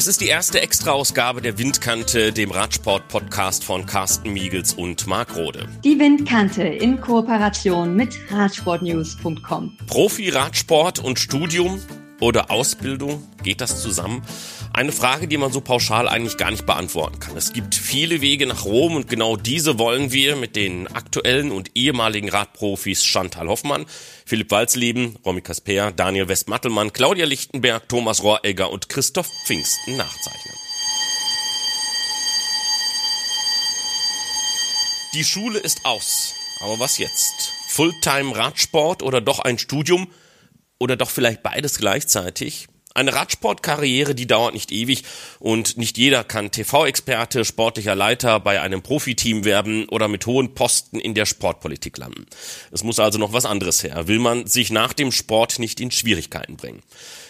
Das 0.00 0.06
ist 0.06 0.22
die 0.22 0.28
erste 0.28 0.62
Extra-Ausgabe 0.62 1.42
der 1.42 1.58
Windkante, 1.58 2.32
dem 2.32 2.52
Radsport-Podcast 2.52 3.62
von 3.62 3.84
Carsten 3.84 4.32
Miegels 4.32 4.72
und 4.72 5.06
Marc 5.06 5.36
Rode. 5.36 5.68
Die 5.84 5.98
Windkante 5.98 6.62
in 6.62 7.02
Kooperation 7.02 7.94
mit 7.96 8.18
Radsportnews.com. 8.30 9.76
Profi-Radsport 9.86 11.00
und 11.00 11.18
Studium 11.18 11.82
oder 12.18 12.50
Ausbildung, 12.50 13.22
geht 13.42 13.60
das 13.60 13.82
zusammen? 13.82 14.22
Eine 14.72 14.92
Frage, 14.92 15.26
die 15.26 15.36
man 15.36 15.52
so 15.52 15.60
pauschal 15.60 16.08
eigentlich 16.08 16.36
gar 16.36 16.50
nicht 16.50 16.64
beantworten 16.64 17.18
kann. 17.18 17.36
Es 17.36 17.52
gibt 17.52 17.74
viele 17.74 18.20
Wege 18.20 18.46
nach 18.46 18.64
Rom 18.64 18.94
und 18.94 19.08
genau 19.08 19.36
diese 19.36 19.78
wollen 19.78 20.12
wir 20.12 20.36
mit 20.36 20.54
den 20.54 20.86
aktuellen 20.86 21.50
und 21.50 21.72
ehemaligen 21.74 22.28
Radprofis 22.28 23.04
Chantal 23.04 23.48
Hoffmann, 23.48 23.84
Philipp 24.24 24.50
Walzleben, 24.52 25.16
Romy 25.26 25.42
Kasper, 25.42 25.90
Daniel 25.90 26.28
Westmattelmann, 26.28 26.92
Claudia 26.92 27.26
Lichtenberg, 27.26 27.88
Thomas 27.88 28.22
Rohregger 28.22 28.70
und 28.70 28.88
Christoph 28.88 29.28
Pfingsten 29.44 29.96
nachzeichnen. 29.96 30.54
Die 35.14 35.24
Schule 35.24 35.58
ist 35.58 35.84
aus. 35.84 36.34
Aber 36.60 36.78
was 36.78 36.98
jetzt? 36.98 37.52
Fulltime 37.68 38.36
Radsport 38.36 39.02
oder 39.02 39.20
doch 39.20 39.40
ein 39.40 39.58
Studium? 39.58 40.12
Oder 40.78 40.96
doch 40.96 41.10
vielleicht 41.10 41.42
beides 41.42 41.78
gleichzeitig? 41.78 42.69
Eine 42.92 43.14
Radsportkarriere, 43.14 44.16
die 44.16 44.26
dauert 44.26 44.52
nicht 44.52 44.72
ewig 44.72 45.04
und 45.38 45.76
nicht 45.76 45.96
jeder 45.96 46.24
kann 46.24 46.50
TV-Experte, 46.50 47.44
sportlicher 47.44 47.94
Leiter 47.94 48.40
bei 48.40 48.60
einem 48.60 48.82
Profiteam 48.82 49.44
werden 49.44 49.88
oder 49.88 50.08
mit 50.08 50.26
hohen 50.26 50.54
Posten 50.54 50.98
in 50.98 51.14
der 51.14 51.24
Sportpolitik 51.24 51.98
landen. 51.98 52.26
Es 52.72 52.82
muss 52.82 52.98
also 52.98 53.16
noch 53.16 53.32
was 53.32 53.44
anderes 53.44 53.84
her, 53.84 54.08
will 54.08 54.18
man 54.18 54.48
sich 54.48 54.72
nach 54.72 54.92
dem 54.92 55.12
Sport 55.12 55.60
nicht 55.60 55.78
in 55.78 55.92
Schwierigkeiten 55.92 56.56
bringen. 56.56 56.82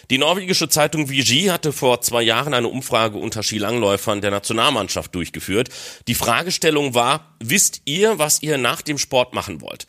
Die 0.09 0.17
norwegische 0.17 0.67
Zeitung 0.67 1.07
VG 1.07 1.51
hatte 1.51 1.71
vor 1.71 2.01
zwei 2.01 2.23
Jahren 2.23 2.55
eine 2.55 2.67
Umfrage 2.67 3.19
unter 3.19 3.43
Skilangläufern 3.43 4.19
der 4.19 4.31
Nationalmannschaft 4.31 5.13
durchgeführt. 5.13 5.69
Die 6.07 6.15
Fragestellung 6.15 6.95
war, 6.95 7.35
wisst 7.39 7.83
ihr, 7.85 8.17
was 8.17 8.41
ihr 8.41 8.57
nach 8.57 8.81
dem 8.81 8.97
Sport 8.97 9.35
machen 9.35 9.61
wollt? 9.61 9.85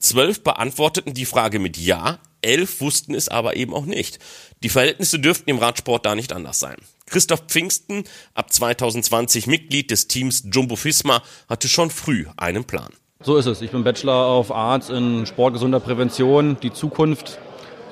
Zwölf 0.00 0.42
beantworteten 0.42 1.14
die 1.14 1.24
Frage 1.24 1.60
mit 1.60 1.78
Ja, 1.78 2.18
elf 2.44 2.80
wussten 2.80 3.14
es 3.14 3.28
aber 3.28 3.56
eben 3.56 3.74
auch 3.74 3.86
nicht. 3.86 4.18
Die 4.62 4.68
Verhältnisse 4.68 5.18
dürften 5.18 5.50
im 5.50 5.58
Radsport 5.58 6.06
da 6.06 6.14
nicht 6.14 6.32
anders 6.32 6.58
sein. 6.58 6.76
Christoph 7.06 7.44
Pfingsten, 7.48 8.04
ab 8.34 8.52
2020 8.52 9.46
Mitglied 9.46 9.90
des 9.90 10.08
Teams 10.08 10.44
Jumbo 10.50 10.76
Fisma, 10.76 11.22
hatte 11.48 11.68
schon 11.68 11.90
früh 11.90 12.26
einen 12.36 12.64
Plan. 12.64 12.92
So 13.22 13.36
ist 13.36 13.46
es. 13.46 13.62
Ich 13.62 13.70
bin 13.70 13.84
Bachelor 13.84 14.38
of 14.38 14.50
Arts 14.50 14.90
in 14.90 15.26
sportgesunder 15.26 15.80
Prävention. 15.80 16.56
Die 16.62 16.72
Zukunft 16.72 17.38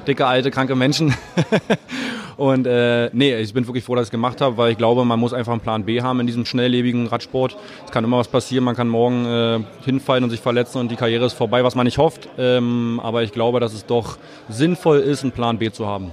dicke, 0.07 0.27
alte, 0.27 0.51
kranke 0.51 0.75
Menschen. 0.77 1.15
und 2.43 2.67
äh, 2.67 3.09
nee, 3.13 3.39
ich 3.39 3.55
bin 3.55 3.69
wirklich 3.69 3.85
froh, 3.85 3.95
dass 3.95 4.03
ich 4.03 4.09
es 4.09 4.11
gemacht 4.11 4.41
habe, 4.41 4.57
weil 4.57 4.73
ich 4.73 4.77
glaube, 4.77 5.05
man 5.05 5.21
muss 5.21 5.33
einfach 5.33 5.53
einen 5.53 5.61
Plan 5.61 5.85
B 5.85 6.03
haben 6.03 6.19
in 6.19 6.27
diesem 6.27 6.45
schnelllebigen 6.45 7.07
Radsport. 7.07 7.57
Es 7.85 7.93
kann 7.93 8.03
immer 8.03 8.19
was 8.19 8.27
passieren, 8.27 8.65
man 8.65 8.75
kann 8.75 8.89
morgen 8.89 9.25
äh, 9.27 9.61
hinfallen 9.85 10.25
und 10.25 10.31
sich 10.31 10.41
verletzen 10.41 10.79
und 10.79 10.91
die 10.91 10.97
Karriere 10.97 11.25
ist 11.25 11.35
vorbei, 11.35 11.63
was 11.63 11.77
man 11.77 11.85
nicht 11.85 11.99
hofft. 11.99 12.29
Ähm, 12.39 12.99
aber 13.01 13.23
ich 13.23 13.31
glaube, 13.31 13.61
dass 13.61 13.73
es 13.75 13.87
doch 13.87 14.19
sinnvoll 14.49 14.99
ist, 14.99 15.23
einen 15.23 15.31
Plan 15.31 15.59
B 15.59 15.71
zu 15.71 15.87
haben. 15.87 16.11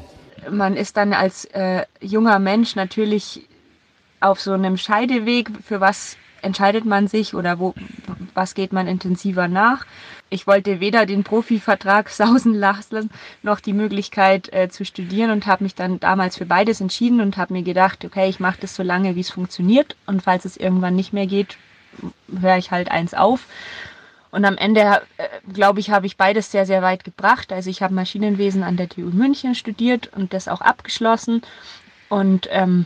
Man 0.51 0.77
ist 0.77 0.97
dann 0.97 1.13
als 1.13 1.45
äh, 1.45 1.85
junger 1.99 2.37
Mensch 2.37 2.75
natürlich 2.75 3.47
auf 4.19 4.39
so 4.39 4.53
einem 4.53 4.77
Scheideweg, 4.77 5.49
für 5.65 5.81
was 5.81 6.15
entscheidet 6.43 6.85
man 6.85 7.07
sich 7.07 7.33
oder 7.33 7.57
wo, 7.57 7.73
was 8.39 8.55
geht 8.55 8.71
man 8.71 8.87
intensiver 8.87 9.49
nach. 9.49 9.85
Ich 10.29 10.47
wollte 10.47 10.79
weder 10.79 11.05
den 11.05 11.25
Profivertrag 11.25 12.09
sausen 12.21 12.53
lassen, 12.53 13.09
noch 13.43 13.59
die 13.59 13.73
Möglichkeit 13.73 14.51
äh, 14.53 14.69
zu 14.69 14.85
studieren 14.85 15.31
und 15.31 15.45
habe 15.45 15.65
mich 15.65 15.75
dann 15.75 15.99
damals 15.99 16.37
für 16.37 16.45
beides 16.45 16.79
entschieden 16.79 17.19
und 17.19 17.35
habe 17.35 17.53
mir 17.53 17.63
gedacht, 17.63 18.05
okay, 18.05 18.29
ich 18.29 18.39
mache 18.39 18.61
das 18.61 18.75
so 18.75 18.81
lange, 18.81 19.15
wie 19.17 19.19
es 19.19 19.29
funktioniert 19.29 19.97
und 20.05 20.23
falls 20.23 20.45
es 20.45 20.55
irgendwann 20.55 20.95
nicht 20.95 21.11
mehr 21.11 21.27
geht, 21.27 21.57
höre 22.41 22.57
ich 22.57 22.71
halt 22.71 22.89
eins 22.89 23.13
auf. 23.13 23.45
Und 24.31 24.45
am 24.45 24.57
Ende, 24.57 25.01
äh, 25.17 25.27
glaube 25.51 25.81
ich, 25.81 25.89
habe 25.89 26.05
ich 26.05 26.15
beides 26.15 26.49
sehr, 26.49 26.65
sehr 26.65 26.81
weit 26.81 27.03
gebracht. 27.03 27.51
Also 27.51 27.69
ich 27.69 27.81
habe 27.81 27.93
Maschinenwesen 27.93 28.63
an 28.63 28.77
der 28.77 28.87
TU 28.87 29.09
München 29.11 29.53
studiert 29.53 30.11
und 30.15 30.33
das 30.33 30.47
auch 30.47 30.61
abgeschlossen. 30.61 31.41
Und 32.09 32.47
ähm, 32.51 32.85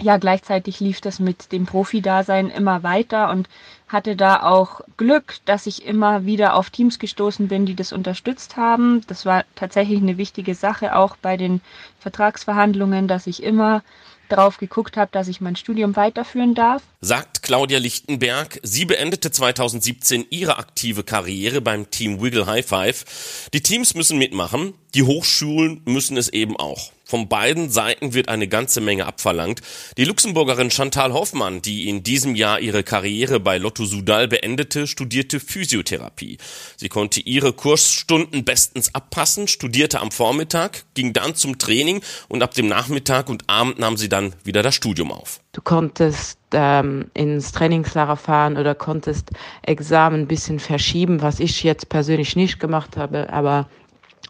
ja, 0.00 0.18
gleichzeitig 0.18 0.80
lief 0.80 1.00
das 1.00 1.18
mit 1.18 1.52
dem 1.52 1.66
Profi-Dasein 1.66 2.50
immer 2.50 2.82
weiter 2.82 3.30
und 3.30 3.48
hatte 3.88 4.16
da 4.16 4.42
auch 4.42 4.80
Glück, 4.96 5.36
dass 5.44 5.66
ich 5.66 5.86
immer 5.86 6.26
wieder 6.26 6.54
auf 6.54 6.70
Teams 6.70 6.98
gestoßen 6.98 7.48
bin, 7.48 7.66
die 7.66 7.76
das 7.76 7.92
unterstützt 7.92 8.56
haben. 8.56 9.02
Das 9.06 9.24
war 9.24 9.44
tatsächlich 9.54 10.00
eine 10.00 10.18
wichtige 10.18 10.54
Sache 10.54 10.96
auch 10.96 11.16
bei 11.16 11.36
den 11.36 11.60
Vertragsverhandlungen, 12.00 13.06
dass 13.08 13.26
ich 13.26 13.42
immer 13.42 13.82
drauf 14.28 14.58
geguckt 14.58 14.96
habe, 14.96 15.10
dass 15.12 15.28
ich 15.28 15.40
mein 15.40 15.56
Studium 15.56 15.96
weiterführen 15.96 16.54
darf. 16.54 16.82
Sagt 17.00 17.42
Claudia 17.42 17.78
Lichtenberg. 17.78 18.58
Sie 18.62 18.84
beendete 18.84 19.30
2017 19.30 20.26
ihre 20.30 20.58
aktive 20.58 21.04
Karriere 21.04 21.60
beim 21.60 21.90
Team 21.90 22.20
Wiggle 22.20 22.46
High 22.46 22.66
Five. 22.66 23.48
Die 23.54 23.62
Teams 23.62 23.94
müssen 23.94 24.18
mitmachen, 24.18 24.74
die 24.94 25.04
Hochschulen 25.04 25.82
müssen 25.84 26.16
es 26.16 26.28
eben 26.28 26.56
auch. 26.56 26.90
Von 27.08 27.28
beiden 27.28 27.70
Seiten 27.70 28.14
wird 28.14 28.28
eine 28.28 28.48
ganze 28.48 28.80
Menge 28.80 29.06
abverlangt. 29.06 29.62
Die 29.96 30.04
Luxemburgerin 30.04 30.72
Chantal 30.72 31.12
Hoffmann, 31.12 31.62
die 31.62 31.88
in 31.88 32.02
diesem 32.02 32.34
Jahr 32.34 32.58
ihre 32.58 32.82
Karriere 32.82 33.38
bei 33.38 33.58
Lotto 33.58 33.84
Sudal 33.84 34.26
beendete, 34.26 34.88
studierte 34.88 35.38
Physiotherapie. 35.38 36.38
Sie 36.76 36.88
konnte 36.88 37.20
ihre 37.20 37.52
Kursstunden 37.52 38.44
bestens 38.44 38.92
abpassen, 38.92 39.46
studierte 39.46 40.00
am 40.00 40.10
Vormittag, 40.10 40.82
ging 40.94 41.12
dann 41.12 41.36
zum 41.36 41.58
Training 41.58 42.02
und 42.26 42.42
ab 42.42 42.54
dem 42.54 42.66
Nachmittag 42.66 43.28
und 43.28 43.48
Abend 43.48 43.78
nahm 43.78 43.96
sie 43.96 44.08
dann 44.08 44.34
wieder 44.42 44.64
das 44.64 44.74
Studium 44.74 45.12
auf. 45.12 45.38
Du 45.52 45.62
konntest 45.62 46.40
ähm, 46.52 47.08
ins 47.14 47.52
Trainingslager 47.52 48.16
fahren 48.16 48.56
oder 48.56 48.74
konntest 48.74 49.30
Examen 49.62 50.22
ein 50.22 50.26
bisschen 50.26 50.58
verschieben, 50.58 51.22
was 51.22 51.38
ich 51.38 51.62
jetzt 51.62 51.88
persönlich 51.88 52.34
nicht 52.34 52.58
gemacht 52.58 52.96
habe, 52.96 53.32
aber 53.32 53.68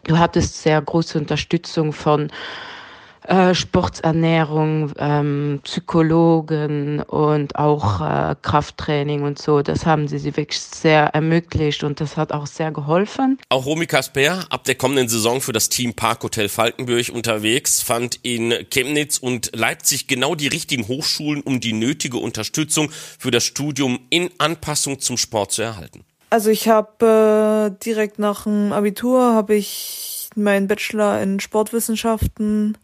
Du 0.07 0.17
hattest 0.17 0.63
sehr 0.63 0.81
große 0.81 1.19
Unterstützung 1.19 1.91
von 1.91 2.31
äh, 3.27 3.53
Sporternährung, 3.53 4.93
ähm, 4.97 5.59
Psychologen 5.65 7.01
und 7.01 7.57
auch 7.57 7.99
äh, 7.99 8.35
Krafttraining 8.41 9.23
und 9.23 9.37
so. 9.37 9.61
Das 9.61 9.85
haben 9.85 10.07
sie 10.07 10.17
sie 10.17 10.37
wirklich 10.37 10.61
sehr 10.61 11.07
ermöglicht 11.07 11.83
und 11.83 11.99
das 11.99 12.15
hat 12.15 12.31
auch 12.31 12.47
sehr 12.47 12.71
geholfen. 12.71 13.37
Auch 13.49 13.65
Romy 13.65 13.85
Kasper, 13.85 14.45
ab 14.49 14.63
der 14.63 14.75
kommenden 14.75 15.09
Saison 15.09 15.41
für 15.41 15.51
das 15.51 15.67
Team 15.67 15.93
Parkhotel 15.93 16.47
Falkenburg 16.47 17.09
unterwegs, 17.09 17.81
fand 17.81 18.17
in 18.23 18.53
Chemnitz 18.71 19.17
und 19.17 19.51
Leipzig 19.53 20.07
genau 20.07 20.35
die 20.35 20.47
richtigen 20.47 20.87
Hochschulen, 20.87 21.41
um 21.41 21.59
die 21.59 21.73
nötige 21.73 22.17
Unterstützung 22.17 22.89
für 22.91 23.31
das 23.31 23.43
Studium 23.43 23.99
in 24.09 24.29
Anpassung 24.37 25.01
zum 25.01 25.17
Sport 25.17 25.51
zu 25.51 25.63
erhalten. 25.63 26.05
Also 26.29 26.49
ich 26.49 26.67
habe 26.67 27.71
äh, 27.71 27.83
direkt 27.83 28.19
nach 28.19 28.43
dem 28.43 28.73
Abitur 28.73 29.33
habe 29.33 29.55
ich 29.55 30.29
meinen 30.35 30.67
Bachelor 30.67 31.21
in 31.21 31.39
Sportwissenschaften 31.39 32.77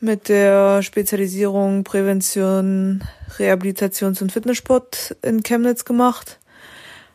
mit 0.00 0.28
der 0.28 0.82
Spezialisierung 0.82 1.82
Prävention, 1.82 3.02
Rehabilitations- 3.36 4.22
und 4.22 4.30
Fitnesssport 4.30 5.16
in 5.22 5.42
Chemnitz 5.42 5.84
gemacht. 5.84 6.38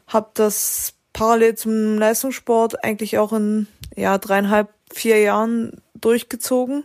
Hab 0.07 0.35
das 0.35 0.93
parallel 1.13 1.55
zum 1.55 1.97
Leistungssport 1.97 2.83
eigentlich 2.83 3.17
auch 3.17 3.31
in 3.31 3.67
ja 3.95 4.17
dreieinhalb, 4.17 4.69
vier 4.91 5.21
Jahren 5.21 5.81
durchgezogen. 5.95 6.83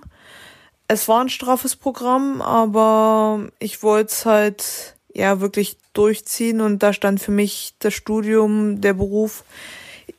Es 0.86 1.08
war 1.08 1.20
ein 1.20 1.28
straffes 1.28 1.74
Programm, 1.74 2.40
aber 2.40 3.48
ich 3.58 3.82
wollte 3.82 4.12
es 4.12 4.24
halt 4.24 4.94
ja 5.18 5.40
wirklich 5.40 5.76
durchziehen 5.92 6.60
und 6.60 6.82
da 6.82 6.92
stand 6.92 7.20
für 7.20 7.32
mich 7.32 7.74
das 7.80 7.92
Studium, 7.94 8.80
der 8.80 8.94
Beruf 8.94 9.44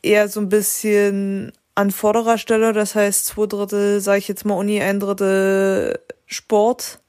eher 0.02 0.28
so 0.28 0.40
ein 0.40 0.48
bisschen 0.48 1.52
an 1.74 1.90
vorderer 1.90 2.36
Stelle. 2.36 2.72
Das 2.72 2.94
heißt, 2.94 3.26
zwei 3.26 3.46
Drittel, 3.46 4.00
sage 4.00 4.18
ich 4.18 4.28
jetzt 4.28 4.44
mal 4.44 4.54
Uni, 4.54 4.80
ein 4.80 5.00
Drittel 5.00 5.98
Sport. 6.26 7.00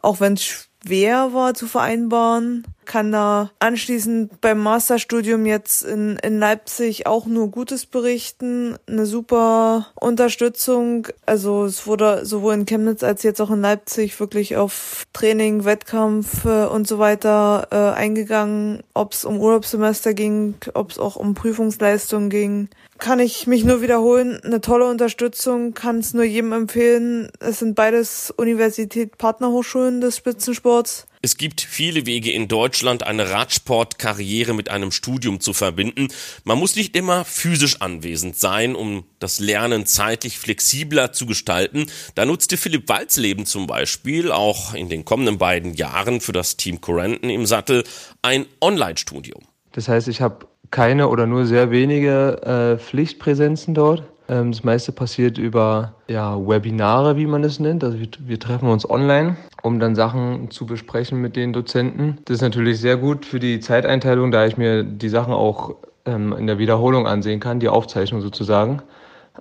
Auch 0.00 0.20
wenn 0.20 0.34
es 0.34 0.44
schwer 0.44 1.32
war 1.32 1.54
zu 1.54 1.66
vereinbaren. 1.66 2.64
Kann 2.88 3.12
da 3.12 3.50
anschließend 3.58 4.40
beim 4.40 4.60
Masterstudium 4.60 5.44
jetzt 5.44 5.84
in, 5.84 6.16
in 6.22 6.38
Leipzig 6.38 7.06
auch 7.06 7.26
nur 7.26 7.50
Gutes 7.50 7.84
berichten. 7.84 8.76
Eine 8.88 9.04
super 9.04 9.88
Unterstützung. 9.94 11.06
Also 11.26 11.66
es 11.66 11.86
wurde 11.86 12.24
sowohl 12.24 12.54
in 12.54 12.64
Chemnitz 12.64 13.02
als 13.02 13.24
jetzt 13.24 13.42
auch 13.42 13.50
in 13.50 13.60
Leipzig 13.60 14.18
wirklich 14.18 14.56
auf 14.56 15.04
Training, 15.12 15.66
Wettkampf 15.66 16.46
äh, 16.46 16.64
und 16.64 16.88
so 16.88 16.98
weiter 16.98 17.68
äh, 17.70 17.76
eingegangen. 17.76 18.82
Ob 18.94 19.12
es 19.12 19.26
um 19.26 19.38
Urlaubssemester 19.38 20.14
ging, 20.14 20.54
ob 20.72 20.90
es 20.90 20.98
auch 20.98 21.16
um 21.16 21.34
Prüfungsleistung 21.34 22.30
ging 22.30 22.70
kann 22.98 23.20
ich 23.20 23.46
mich 23.46 23.64
nur 23.64 23.80
wiederholen. 23.80 24.40
Eine 24.44 24.60
tolle 24.60 24.86
Unterstützung, 24.86 25.72
kann 25.72 25.98
es 25.98 26.14
nur 26.14 26.24
jedem 26.24 26.52
empfehlen. 26.52 27.30
Es 27.40 27.60
sind 27.60 27.74
beides 27.74 28.32
Universität 28.36 29.16
Partnerhochschulen 29.18 30.00
des 30.00 30.16
Spitzensports. 30.16 31.06
Es 31.20 31.36
gibt 31.36 31.60
viele 31.60 32.06
Wege 32.06 32.30
in 32.30 32.46
Deutschland, 32.46 33.04
eine 33.04 33.30
Radsportkarriere 33.30 34.54
mit 34.54 34.70
einem 34.70 34.92
Studium 34.92 35.40
zu 35.40 35.52
verbinden. 35.52 36.08
Man 36.44 36.58
muss 36.58 36.76
nicht 36.76 36.96
immer 36.96 37.24
physisch 37.24 37.80
anwesend 37.80 38.36
sein, 38.36 38.76
um 38.76 39.04
das 39.18 39.40
Lernen 39.40 39.86
zeitlich 39.86 40.38
flexibler 40.38 41.12
zu 41.12 41.26
gestalten. 41.26 41.86
Da 42.14 42.24
nutzte 42.24 42.56
Philipp 42.56 42.88
Walzleben 42.88 43.46
zum 43.46 43.66
Beispiel 43.66 44.30
auch 44.30 44.74
in 44.74 44.88
den 44.88 45.04
kommenden 45.04 45.38
beiden 45.38 45.74
Jahren 45.74 46.20
für 46.20 46.32
das 46.32 46.56
Team 46.56 46.80
Corenton 46.80 47.30
im 47.30 47.46
Sattel 47.46 47.84
ein 48.22 48.46
Online-Studium. 48.60 49.42
Das 49.72 49.88
heißt, 49.88 50.08
ich 50.08 50.20
habe 50.20 50.46
keine 50.70 51.08
oder 51.08 51.26
nur 51.26 51.46
sehr 51.46 51.70
wenige 51.70 52.76
äh, 52.76 52.78
Pflichtpräsenzen 52.78 53.74
dort. 53.74 54.02
Ähm, 54.28 54.52
das 54.52 54.62
meiste 54.62 54.92
passiert 54.92 55.38
über 55.38 55.94
ja, 56.06 56.36
Webinare, 56.36 57.16
wie 57.16 57.26
man 57.26 57.42
es 57.44 57.58
nennt. 57.58 57.82
Also 57.82 57.98
wir, 57.98 58.08
wir, 58.18 58.38
treffen 58.38 58.68
uns 58.68 58.88
online, 58.88 59.36
um 59.62 59.80
dann 59.80 59.94
Sachen 59.94 60.50
zu 60.50 60.66
besprechen 60.66 61.20
mit 61.20 61.36
den 61.36 61.52
Dozenten. 61.52 62.18
Das 62.24 62.36
ist 62.36 62.42
natürlich 62.42 62.80
sehr 62.80 62.96
gut 62.96 63.26
für 63.26 63.38
die 63.38 63.60
Zeiteinteilung, 63.60 64.30
da 64.30 64.46
ich 64.46 64.56
mir 64.56 64.84
die 64.84 65.08
Sachen 65.08 65.32
auch 65.32 65.76
ähm, 66.04 66.32
in 66.32 66.46
der 66.46 66.58
Wiederholung 66.58 67.06
ansehen 67.06 67.40
kann, 67.40 67.60
die 67.60 67.68
Aufzeichnung 67.68 68.20
sozusagen 68.20 68.82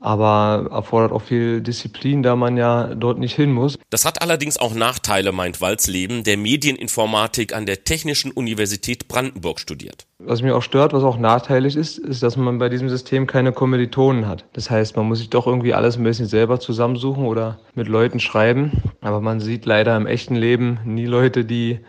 aber 0.01 0.69
erfordert 0.71 1.11
auch 1.11 1.21
viel 1.21 1.61
Disziplin, 1.61 2.23
da 2.23 2.35
man 2.35 2.57
ja 2.57 2.95
dort 2.95 3.19
nicht 3.19 3.35
hin 3.35 3.51
muss. 3.51 3.77
Das 3.89 4.05
hat 4.05 4.21
allerdings 4.21 4.57
auch 4.57 4.73
Nachteile, 4.73 5.31
meint 5.31 5.61
Walzleben, 5.61 6.23
der 6.23 6.37
Medieninformatik 6.37 7.55
an 7.55 7.65
der 7.65 7.83
Technischen 7.83 8.31
Universität 8.31 9.07
Brandenburg 9.07 9.59
studiert. 9.59 10.07
Was 10.19 10.41
mich 10.41 10.51
auch 10.51 10.61
stört, 10.61 10.93
was 10.93 11.03
auch 11.03 11.17
nachteilig 11.17 11.75
ist, 11.75 11.97
ist, 11.97 12.23
dass 12.23 12.37
man 12.37 12.57
bei 12.57 12.69
diesem 12.69 12.89
System 12.89 13.27
keine 13.27 13.51
Kommilitonen 13.51 14.27
hat. 14.27 14.45
Das 14.53 14.69
heißt, 14.69 14.95
man 14.95 15.07
muss 15.07 15.19
sich 15.19 15.29
doch 15.29 15.47
irgendwie 15.47 15.73
alles 15.73 15.97
ein 15.97 16.03
bisschen 16.03 16.27
selber 16.27 16.59
zusammensuchen 16.59 17.25
oder 17.25 17.59
mit 17.75 17.87
Leuten 17.87 18.19
schreiben. 18.19 18.83
Aber 19.01 19.21
man 19.21 19.39
sieht 19.39 19.65
leider 19.65 19.95
im 19.95 20.07
echten 20.07 20.35
Leben 20.35 20.79
nie 20.85 21.05
Leute, 21.05 21.45
die 21.45 21.79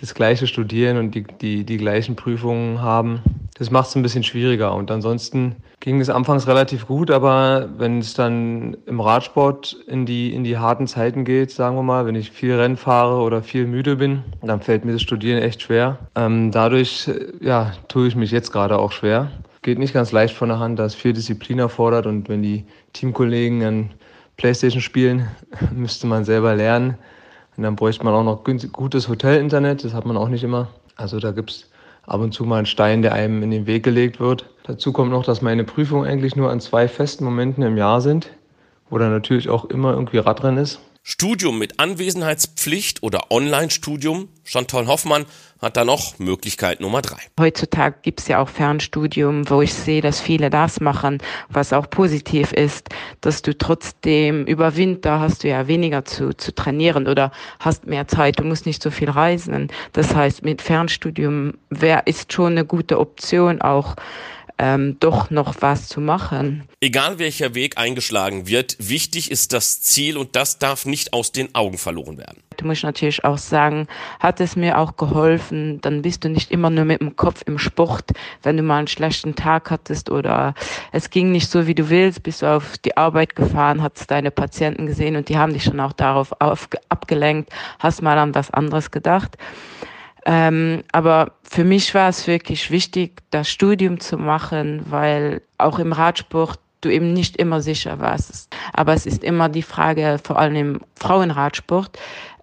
das 0.00 0.14
gleiche 0.14 0.46
studieren 0.46 0.98
und 0.98 1.14
die, 1.14 1.24
die, 1.40 1.64
die 1.64 1.76
gleichen 1.78 2.16
Prüfungen 2.16 2.82
haben. 2.82 3.22
Das 3.58 3.70
macht 3.70 3.88
es 3.88 3.96
ein 3.96 4.02
bisschen 4.02 4.22
schwieriger. 4.22 4.74
Und 4.74 4.90
ansonsten 4.90 5.56
ging 5.80 6.00
es 6.00 6.10
anfangs 6.10 6.46
relativ 6.46 6.86
gut, 6.86 7.10
aber 7.10 7.70
wenn 7.78 8.00
es 8.00 8.12
dann 8.12 8.76
im 8.84 9.00
Radsport 9.00 9.72
in 9.86 10.04
die, 10.04 10.34
in 10.34 10.44
die 10.44 10.58
harten 10.58 10.86
Zeiten 10.86 11.24
geht, 11.24 11.50
sagen 11.50 11.74
wir 11.74 11.82
mal, 11.82 12.04
wenn 12.04 12.14
ich 12.16 12.30
viel 12.30 12.54
Rennen 12.54 12.76
fahre 12.76 13.22
oder 13.22 13.42
viel 13.42 13.66
müde 13.66 13.96
bin, 13.96 14.22
dann 14.42 14.60
fällt 14.60 14.84
mir 14.84 14.92
das 14.92 15.00
Studieren 15.00 15.40
echt 15.42 15.62
schwer. 15.62 15.98
Ähm, 16.14 16.50
dadurch 16.50 17.10
ja, 17.40 17.72
tue 17.88 18.08
ich 18.08 18.16
mich 18.16 18.30
jetzt 18.30 18.52
gerade 18.52 18.78
auch 18.78 18.92
schwer. 18.92 19.30
Geht 19.62 19.78
nicht 19.78 19.94
ganz 19.94 20.12
leicht 20.12 20.34
von 20.34 20.50
der 20.50 20.58
Hand, 20.58 20.78
da 20.78 20.84
es 20.84 20.94
viel 20.94 21.14
Disziplin 21.14 21.58
erfordert 21.58 22.06
und 22.06 22.28
wenn 22.28 22.42
die 22.42 22.66
Teamkollegen 22.92 23.64
an 23.64 23.90
Playstation 24.36 24.82
spielen, 24.82 25.28
müsste 25.74 26.06
man 26.06 26.26
selber 26.26 26.54
lernen. 26.54 26.98
Und 27.56 27.62
dann 27.62 27.74
bräuchte 27.74 28.04
man 28.04 28.12
auch 28.12 28.22
noch 28.22 28.44
gutes 28.44 29.08
Hotelinternet, 29.08 29.82
das 29.82 29.94
hat 29.94 30.04
man 30.04 30.18
auch 30.18 30.28
nicht 30.28 30.44
immer. 30.44 30.68
Also 30.96 31.20
da 31.20 31.30
gibt 31.30 31.50
es 31.50 31.70
ab 32.06 32.20
und 32.20 32.32
zu 32.32 32.44
mal 32.44 32.58
einen 32.58 32.66
Stein, 32.66 33.02
der 33.02 33.12
einem 33.12 33.42
in 33.42 33.50
den 33.50 33.66
Weg 33.66 33.82
gelegt 33.82 34.20
wird. 34.20 34.48
Dazu 34.64 34.92
kommt 34.92 35.10
noch, 35.10 35.24
dass 35.24 35.42
meine 35.42 35.64
Prüfungen 35.64 36.08
eigentlich 36.08 36.36
nur 36.36 36.50
an 36.50 36.60
zwei 36.60 36.88
festen 36.88 37.24
Momenten 37.24 37.62
im 37.62 37.76
Jahr 37.76 38.00
sind, 38.00 38.30
wo 38.90 38.98
dann 38.98 39.10
natürlich 39.10 39.48
auch 39.48 39.64
immer 39.66 39.92
irgendwie 39.92 40.18
Radrennen 40.18 40.62
ist. 40.62 40.80
Studium 41.08 41.56
mit 41.56 41.78
Anwesenheitspflicht 41.78 43.04
oder 43.04 43.30
Online-Studium. 43.30 44.28
Chantal 44.42 44.88
Hoffmann 44.88 45.24
hat 45.62 45.76
da 45.76 45.84
noch 45.84 46.18
Möglichkeit 46.18 46.80
Nummer 46.80 47.00
drei. 47.00 47.18
Heutzutage 47.38 47.98
gibt 48.02 48.18
es 48.18 48.26
ja 48.26 48.40
auch 48.40 48.48
Fernstudium, 48.48 49.48
wo 49.48 49.62
ich 49.62 49.72
sehe, 49.72 50.00
dass 50.00 50.20
viele 50.20 50.50
das 50.50 50.80
machen, 50.80 51.18
was 51.48 51.72
auch 51.72 51.88
positiv 51.88 52.52
ist, 52.52 52.88
dass 53.20 53.42
du 53.42 53.56
trotzdem 53.56 54.46
über 54.46 54.74
Winter 54.74 55.20
hast 55.20 55.44
du 55.44 55.48
ja 55.48 55.68
weniger 55.68 56.04
zu, 56.04 56.36
zu 56.36 56.52
trainieren 56.52 57.06
oder 57.06 57.30
hast 57.60 57.86
mehr 57.86 58.08
Zeit, 58.08 58.40
du 58.40 58.42
musst 58.42 58.66
nicht 58.66 58.82
so 58.82 58.90
viel 58.90 59.08
reisen. 59.08 59.68
Das 59.92 60.12
heißt, 60.12 60.42
mit 60.42 60.60
Fernstudium 60.60 61.54
wär, 61.70 62.08
ist 62.08 62.32
schon 62.32 62.52
eine 62.52 62.64
gute 62.64 62.98
Option 62.98 63.62
auch 63.62 63.94
ähm, 64.58 64.96
doch 65.00 65.30
noch 65.30 65.54
was 65.60 65.88
zu 65.88 66.00
machen. 66.00 66.68
Egal 66.80 67.18
welcher 67.18 67.54
Weg 67.54 67.78
eingeschlagen 67.78 68.46
wird, 68.46 68.76
wichtig 68.78 69.30
ist 69.30 69.52
das 69.52 69.80
Ziel 69.80 70.16
und 70.16 70.36
das 70.36 70.58
darf 70.58 70.86
nicht 70.86 71.12
aus 71.12 71.32
den 71.32 71.54
Augen 71.54 71.78
verloren 71.78 72.18
werden. 72.18 72.42
Du 72.56 72.66
musst 72.66 72.84
natürlich 72.84 73.24
auch 73.24 73.36
sagen, 73.36 73.86
hat 74.18 74.40
es 74.40 74.56
mir 74.56 74.78
auch 74.78 74.96
geholfen, 74.96 75.80
dann 75.82 76.02
bist 76.02 76.24
du 76.24 76.30
nicht 76.30 76.50
immer 76.50 76.70
nur 76.70 76.86
mit 76.86 77.00
dem 77.00 77.16
Kopf 77.16 77.42
im 77.46 77.58
Sport, 77.58 78.12
wenn 78.42 78.56
du 78.56 78.62
mal 78.62 78.78
einen 78.78 78.88
schlechten 78.88 79.34
Tag 79.34 79.70
hattest 79.70 80.10
oder 80.10 80.54
es 80.92 81.10
ging 81.10 81.32
nicht 81.32 81.50
so, 81.50 81.66
wie 81.66 81.74
du 81.74 81.90
willst, 81.90 82.22
bist 82.22 82.42
du 82.42 82.46
auf 82.46 82.78
die 82.78 82.96
Arbeit 82.96 83.36
gefahren, 83.36 83.82
hast 83.82 84.10
deine 84.10 84.30
Patienten 84.30 84.86
gesehen 84.86 85.16
und 85.16 85.28
die 85.28 85.36
haben 85.36 85.52
dich 85.52 85.64
schon 85.64 85.80
auch 85.80 85.92
darauf 85.92 86.32
auf, 86.40 86.68
abgelenkt, 86.88 87.50
hast 87.78 88.02
mal 88.02 88.18
an 88.18 88.34
was 88.34 88.50
anderes 88.50 88.90
gedacht. 88.90 89.36
Ähm, 90.28 90.82
aber 90.90 91.32
für 91.44 91.62
mich 91.62 91.94
war 91.94 92.08
es 92.08 92.26
wirklich 92.26 92.72
wichtig, 92.72 93.22
das 93.30 93.48
Studium 93.48 94.00
zu 94.00 94.18
machen, 94.18 94.84
weil 94.90 95.40
auch 95.56 95.78
im 95.78 95.92
Radsport 95.92 96.58
du 96.80 96.88
eben 96.90 97.12
nicht 97.12 97.36
immer 97.36 97.60
sicher 97.60 98.00
warst. 98.00 98.54
Aber 98.72 98.92
es 98.92 99.06
ist 99.06 99.22
immer 99.22 99.48
die 99.48 99.62
Frage, 99.62 100.18
vor 100.22 100.36
allem 100.38 100.56
im 100.56 100.80
Frauenradsport, 100.96 101.96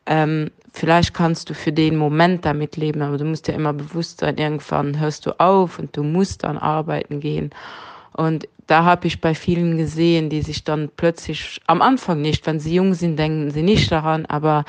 ähm, 0.06 0.50
vielleicht 0.72 1.14
kannst 1.14 1.50
du 1.50 1.54
für 1.54 1.74
den 1.74 1.98
Moment 1.98 2.46
damit 2.46 2.78
leben, 2.78 3.02
aber 3.02 3.18
du 3.18 3.26
musst 3.26 3.50
ja 3.50 3.54
immer 3.54 3.74
bewusst 3.74 4.22
sein, 4.22 4.38
irgendwann 4.38 4.98
hörst 4.98 5.26
du 5.26 5.38
auf 5.40 5.78
und 5.78 5.96
du 5.96 6.04
musst 6.04 6.46
dann 6.46 6.58
arbeiten 6.58 7.20
gehen. 7.20 7.52
Und 8.14 8.48
da 8.68 8.86
habe 8.86 9.08
ich 9.08 9.20
bei 9.20 9.36
vielen 9.36 9.78
gesehen, 9.78 10.30
die 10.30 10.42
sich 10.42 10.64
dann 10.64 10.90
plötzlich 10.96 11.60
am 11.68 11.82
Anfang 11.82 12.22
nicht, 12.22 12.46
wenn 12.46 12.62
sie 12.62 12.76
jung 12.76 12.94
sind, 12.94 13.20
denken 13.20 13.52
sie 13.52 13.64
nicht 13.64 13.92
daran, 13.92 14.26
aber 14.26 14.64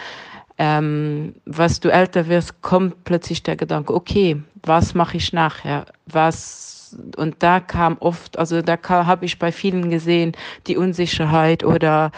ähm, 0.59 1.35
was 1.45 1.81
du 1.81 1.91
älter 1.91 2.29
wirst, 2.29 2.63
kommt 2.63 3.05
plötzlich 3.05 3.43
der 3.43 3.57
Gedanke, 3.57 3.95
okay, 3.95 4.43
was 4.63 4.95
mache 4.95 5.17
ich 5.17 5.33
nachher? 5.33 5.87
Was 6.07 6.75
und 7.17 7.43
da 7.43 7.61
kam 7.61 7.97
oft, 7.99 8.39
also 8.39 8.63
da 8.63 8.79
habe 8.89 9.25
ich 9.25 9.39
bei 9.39 9.53
vielen 9.53 9.91
gesehen, 9.91 10.33
die 10.67 10.77
Unsicherheit 10.77 11.65
oder 11.65 12.13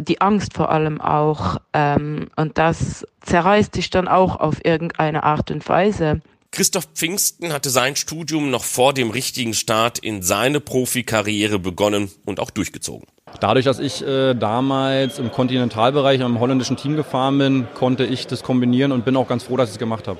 die 0.00 0.20
Angst 0.20 0.54
vor 0.54 0.70
allem 0.70 1.00
auch. 1.00 1.58
Ähm, 1.72 2.28
und 2.36 2.58
das 2.58 3.06
zerreißt 3.22 3.74
sich 3.74 3.90
dann 3.90 4.08
auch 4.08 4.36
auf 4.40 4.64
irgendeine 4.64 5.22
Art 5.22 5.50
und 5.50 5.68
Weise. 5.68 6.20
Christoph 6.50 6.88
Pfingsten 6.94 7.52
hatte 7.52 7.70
sein 7.70 7.96
Studium 7.96 8.50
noch 8.50 8.64
vor 8.64 8.94
dem 8.94 9.10
richtigen 9.10 9.52
Start 9.52 9.98
in 9.98 10.22
seine 10.22 10.60
Profikarriere 10.60 11.58
begonnen 11.58 12.10
und 12.24 12.40
auch 12.40 12.50
durchgezogen. 12.50 13.06
Dadurch, 13.40 13.64
dass 13.66 13.78
ich 13.78 14.06
äh, 14.06 14.34
damals 14.34 15.18
im 15.18 15.30
Kontinentalbereich 15.30 16.22
am 16.22 16.40
holländischen 16.40 16.76
Team 16.76 16.96
gefahren 16.96 17.38
bin, 17.38 17.66
konnte 17.74 18.04
ich 18.04 18.26
das 18.26 18.42
kombinieren 18.42 18.92
und 18.92 19.04
bin 19.04 19.16
auch 19.16 19.28
ganz 19.28 19.44
froh, 19.44 19.56
dass 19.56 19.68
ich 19.68 19.74
es 19.74 19.78
gemacht 19.78 20.08
habe. 20.08 20.18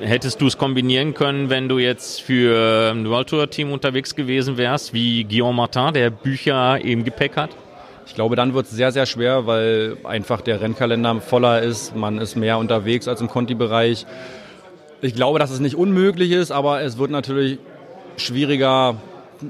Hättest 0.00 0.40
du 0.40 0.48
es 0.48 0.58
kombinieren 0.58 1.14
können, 1.14 1.48
wenn 1.48 1.68
du 1.68 1.78
jetzt 1.78 2.20
für 2.20 2.90
ein 2.90 3.08
World 3.08 3.28
Tour 3.28 3.48
Team 3.48 3.70
unterwegs 3.70 4.16
gewesen 4.16 4.56
wärst, 4.56 4.92
wie 4.92 5.22
Guillaume 5.22 5.54
Martin, 5.54 5.94
der 5.94 6.10
Bücher 6.10 6.80
im 6.84 7.04
Gepäck 7.04 7.36
hat? 7.36 7.50
Ich 8.06 8.14
glaube, 8.14 8.34
dann 8.34 8.52
wird 8.52 8.66
es 8.66 8.72
sehr, 8.72 8.90
sehr 8.90 9.06
schwer, 9.06 9.46
weil 9.46 9.96
einfach 10.02 10.40
der 10.40 10.60
Rennkalender 10.60 11.20
voller 11.20 11.62
ist. 11.62 11.94
Man 11.94 12.18
ist 12.18 12.34
mehr 12.34 12.58
unterwegs 12.58 13.06
als 13.06 13.20
im 13.20 13.28
Conti-Bereich. 13.28 14.06
Ich 15.02 15.14
glaube, 15.14 15.38
dass 15.38 15.52
es 15.52 15.60
nicht 15.60 15.76
unmöglich 15.76 16.32
ist, 16.32 16.50
aber 16.50 16.82
es 16.82 16.98
wird 16.98 17.12
natürlich 17.12 17.58
schwieriger, 18.16 18.96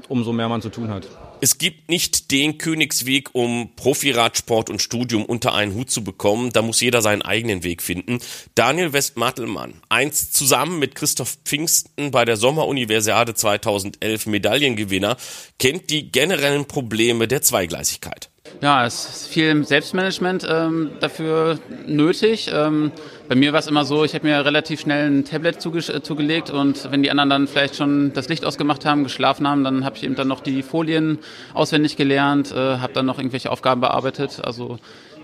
umso 0.07 0.33
mehr 0.33 0.49
man 0.49 0.61
zu 0.61 0.69
tun 0.69 0.91
hat. 0.91 1.07
Es 1.43 1.57
gibt 1.57 1.89
nicht 1.89 2.31
den 2.31 2.57
Königsweg, 2.57 3.35
um 3.35 3.75
Profiradsport 3.75 4.69
und 4.69 4.81
Studium 4.81 5.25
unter 5.25 5.53
einen 5.53 5.73
Hut 5.73 5.91
zu 5.91 6.01
bekommen. 6.01 6.51
Da 6.53 6.61
muss 6.61 6.79
jeder 6.79 7.01
seinen 7.01 7.21
eigenen 7.21 7.63
Weg 7.63 7.81
finden. 7.81 8.19
Daniel 8.55 8.93
Westmartelmann, 8.93 9.73
einst 9.89 10.35
zusammen 10.35 10.79
mit 10.79 10.95
Christoph 10.95 11.37
Pfingsten 11.43 12.11
bei 12.11 12.23
der 12.23 12.37
Sommeruniversiade 12.37 13.33
2011 13.33 14.25
Medaillengewinner, 14.27 15.17
kennt 15.59 15.89
die 15.89 16.13
generellen 16.13 16.63
Probleme 16.63 17.27
der 17.27 17.41
Zweigleisigkeit. 17.41 18.29
Ja, 18.61 18.85
es 18.85 19.05
ist 19.05 19.27
viel 19.27 19.65
Selbstmanagement 19.65 20.45
ähm, 20.49 20.91
dafür 20.99 21.59
nötig. 21.85 22.49
Ähm, 22.53 22.91
bei 23.27 23.35
mir 23.35 23.51
war 23.51 23.59
es 23.59 23.67
immer 23.67 23.85
so, 23.85 24.03
ich 24.03 24.15
habe 24.15 24.27
mir 24.27 24.45
relativ 24.45 24.81
schnell 24.81 25.09
ein 25.09 25.25
Tablet 25.25 25.61
zuge 25.61 25.81
zugelegt 26.01 26.49
und 26.49 26.91
wenn 26.91 27.03
die 27.03 27.11
anderen 27.11 27.29
dann 27.29 27.47
vielleicht 27.47 27.75
schon 27.75 28.13
das 28.13 28.29
Licht 28.29 28.45
ausgemacht 28.45 28.85
haben, 28.85 29.03
geschlafen 29.03 29.47
haben, 29.47 29.63
dann 29.63 29.85
habe 29.85 29.95
ich 29.97 30.03
eben 30.03 30.15
dann 30.15 30.27
noch 30.27 30.41
die 30.41 30.61
Folien 30.61 31.19
auswendig 31.53 31.97
gelernt, 31.97 32.51
äh, 32.51 32.55
habe 32.55 32.93
dann 32.93 33.05
noch 33.05 33.17
irgendwelche 33.17 33.49
Aufgaben 33.49 33.81
bearbeitet. 33.81 34.41
Also 34.43 34.77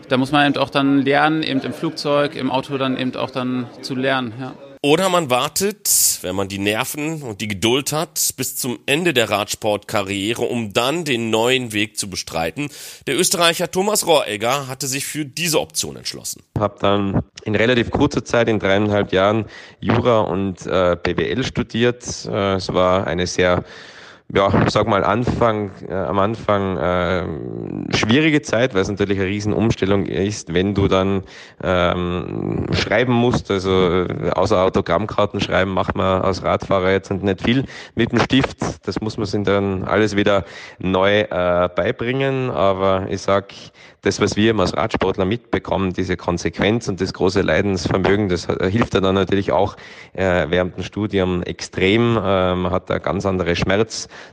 da 0.08 0.18
muss 0.18 0.32
man 0.32 0.48
eben 0.48 0.62
auch 0.62 0.70
dann 0.70 1.04
lernen, 1.04 1.44
eben 1.44 1.62
im 1.62 1.74
Flugzeug, 1.74 2.36
im 2.36 2.50
Auto 2.52 2.78
dann 2.78 2.98
eben 2.98 3.16
auch 3.16 3.32
dann 3.32 3.68
zu 3.82 3.96
lernen. 3.96 4.34
Ja. 4.40 4.54
Oder 4.82 5.10
man 5.10 5.30
wartet, 5.30 6.20
wenn 6.22 6.36
man 6.36 6.48
die 6.48 6.58
Nerven 6.58 7.22
und 7.22 7.42
die 7.42 7.50
Geduld 7.50 7.92
hat, 7.92 8.34
bis 8.38 8.56
zum 8.56 8.80
Ende 8.86 9.14
der 9.14 9.30
Radsportkarriere, 9.30 10.44
um 10.44 10.72
dann 10.72 11.04
den 11.04 11.30
neuen 11.30 11.74
Weg 11.74 11.98
zu 11.98 12.10
bestreiten. 12.10 12.70
Der 13.06 13.20
Österreicher 13.20 13.70
Thomas 13.70 14.08
Rohregger 14.08 14.70
hatte 14.70 14.88
sich 14.88 15.06
für 15.06 15.26
diese 15.26 15.60
Option 15.60 15.98
entschlossen. 15.98 16.44
Habe 16.58 16.78
dann 16.80 17.24
in 17.44 17.56
relativ 17.56 17.92
kurzer 17.92 18.24
Zeit, 18.24 18.48
in 18.48 18.60
dreieinhalb 18.60 19.12
Jahren, 19.12 19.48
Jura 19.82 20.22
und 20.22 20.66
äh, 20.66 20.96
BWL 21.04 21.44
studiert. 21.44 22.06
Äh, 22.26 22.54
es 22.54 22.74
war 22.74 23.06
eine 23.06 23.28
sehr 23.28 23.66
ja, 24.34 24.52
sag 24.70 24.88
mal 24.88 25.04
Anfang, 25.04 25.72
äh, 25.88 25.94
am 25.94 26.20
Anfang 26.20 26.78
äh, 26.78 27.96
schwierige 27.96 28.44
Zeit, 28.44 28.76
weil 28.76 28.82
es 28.82 28.90
natürlich 28.90 29.20
eine 29.20 29.28
Riesenumstellung 29.28 30.06
ist, 30.06 30.54
wenn 30.54 30.76
du 30.76 30.88
dann 30.88 31.24
ähm, 31.64 32.68
schreiben 32.74 33.14
musst, 33.14 33.50
also 33.50 34.06
äh, 34.06 34.30
außer 34.30 34.64
Autogrammkarten 34.64 35.40
schreiben 35.40 35.72
macht 35.72 35.96
man 35.96 36.22
als 36.22 36.44
Radfahrer 36.44 36.92
jetzt 36.92 37.12
nicht 37.12 37.42
viel 37.42 37.66
mit 37.96 38.12
dem 38.12 38.20
Stift. 38.20 38.58
Das 38.88 39.02
muss 39.02 39.18
man 39.18 39.26
sich 39.26 39.44
dann 39.44 39.84
alles 39.84 40.16
wieder 40.16 40.46
neu 40.78 41.22
äh, 41.22 41.70
beibringen. 41.76 42.52
Aber 42.52 43.08
ich 43.10 43.22
sag, 43.22 43.54
das, 44.02 44.22
was 44.22 44.36
wir 44.36 44.58
als 44.58 44.76
Radsportler 44.76 45.26
mitbekommen, 45.26 45.94
diese 45.94 46.16
Konsequenz 46.16 46.88
und 46.88 47.02
das 47.02 47.14
große 47.14 47.42
Leidensvermögen, 47.42 48.30
das 48.30 48.48
hilft 48.70 48.96
dann 48.96 49.14
natürlich 49.14 49.52
auch 49.52 49.76
äh, 50.14 50.46
während 50.50 50.78
dem 50.78 50.84
Studium 50.84 51.44
extrem. 51.44 52.16
Äh, 52.16 52.56
man 52.56 52.72
hat 52.72 52.90
da 52.90 53.00
ganz 53.00 53.26
andere 53.26 53.56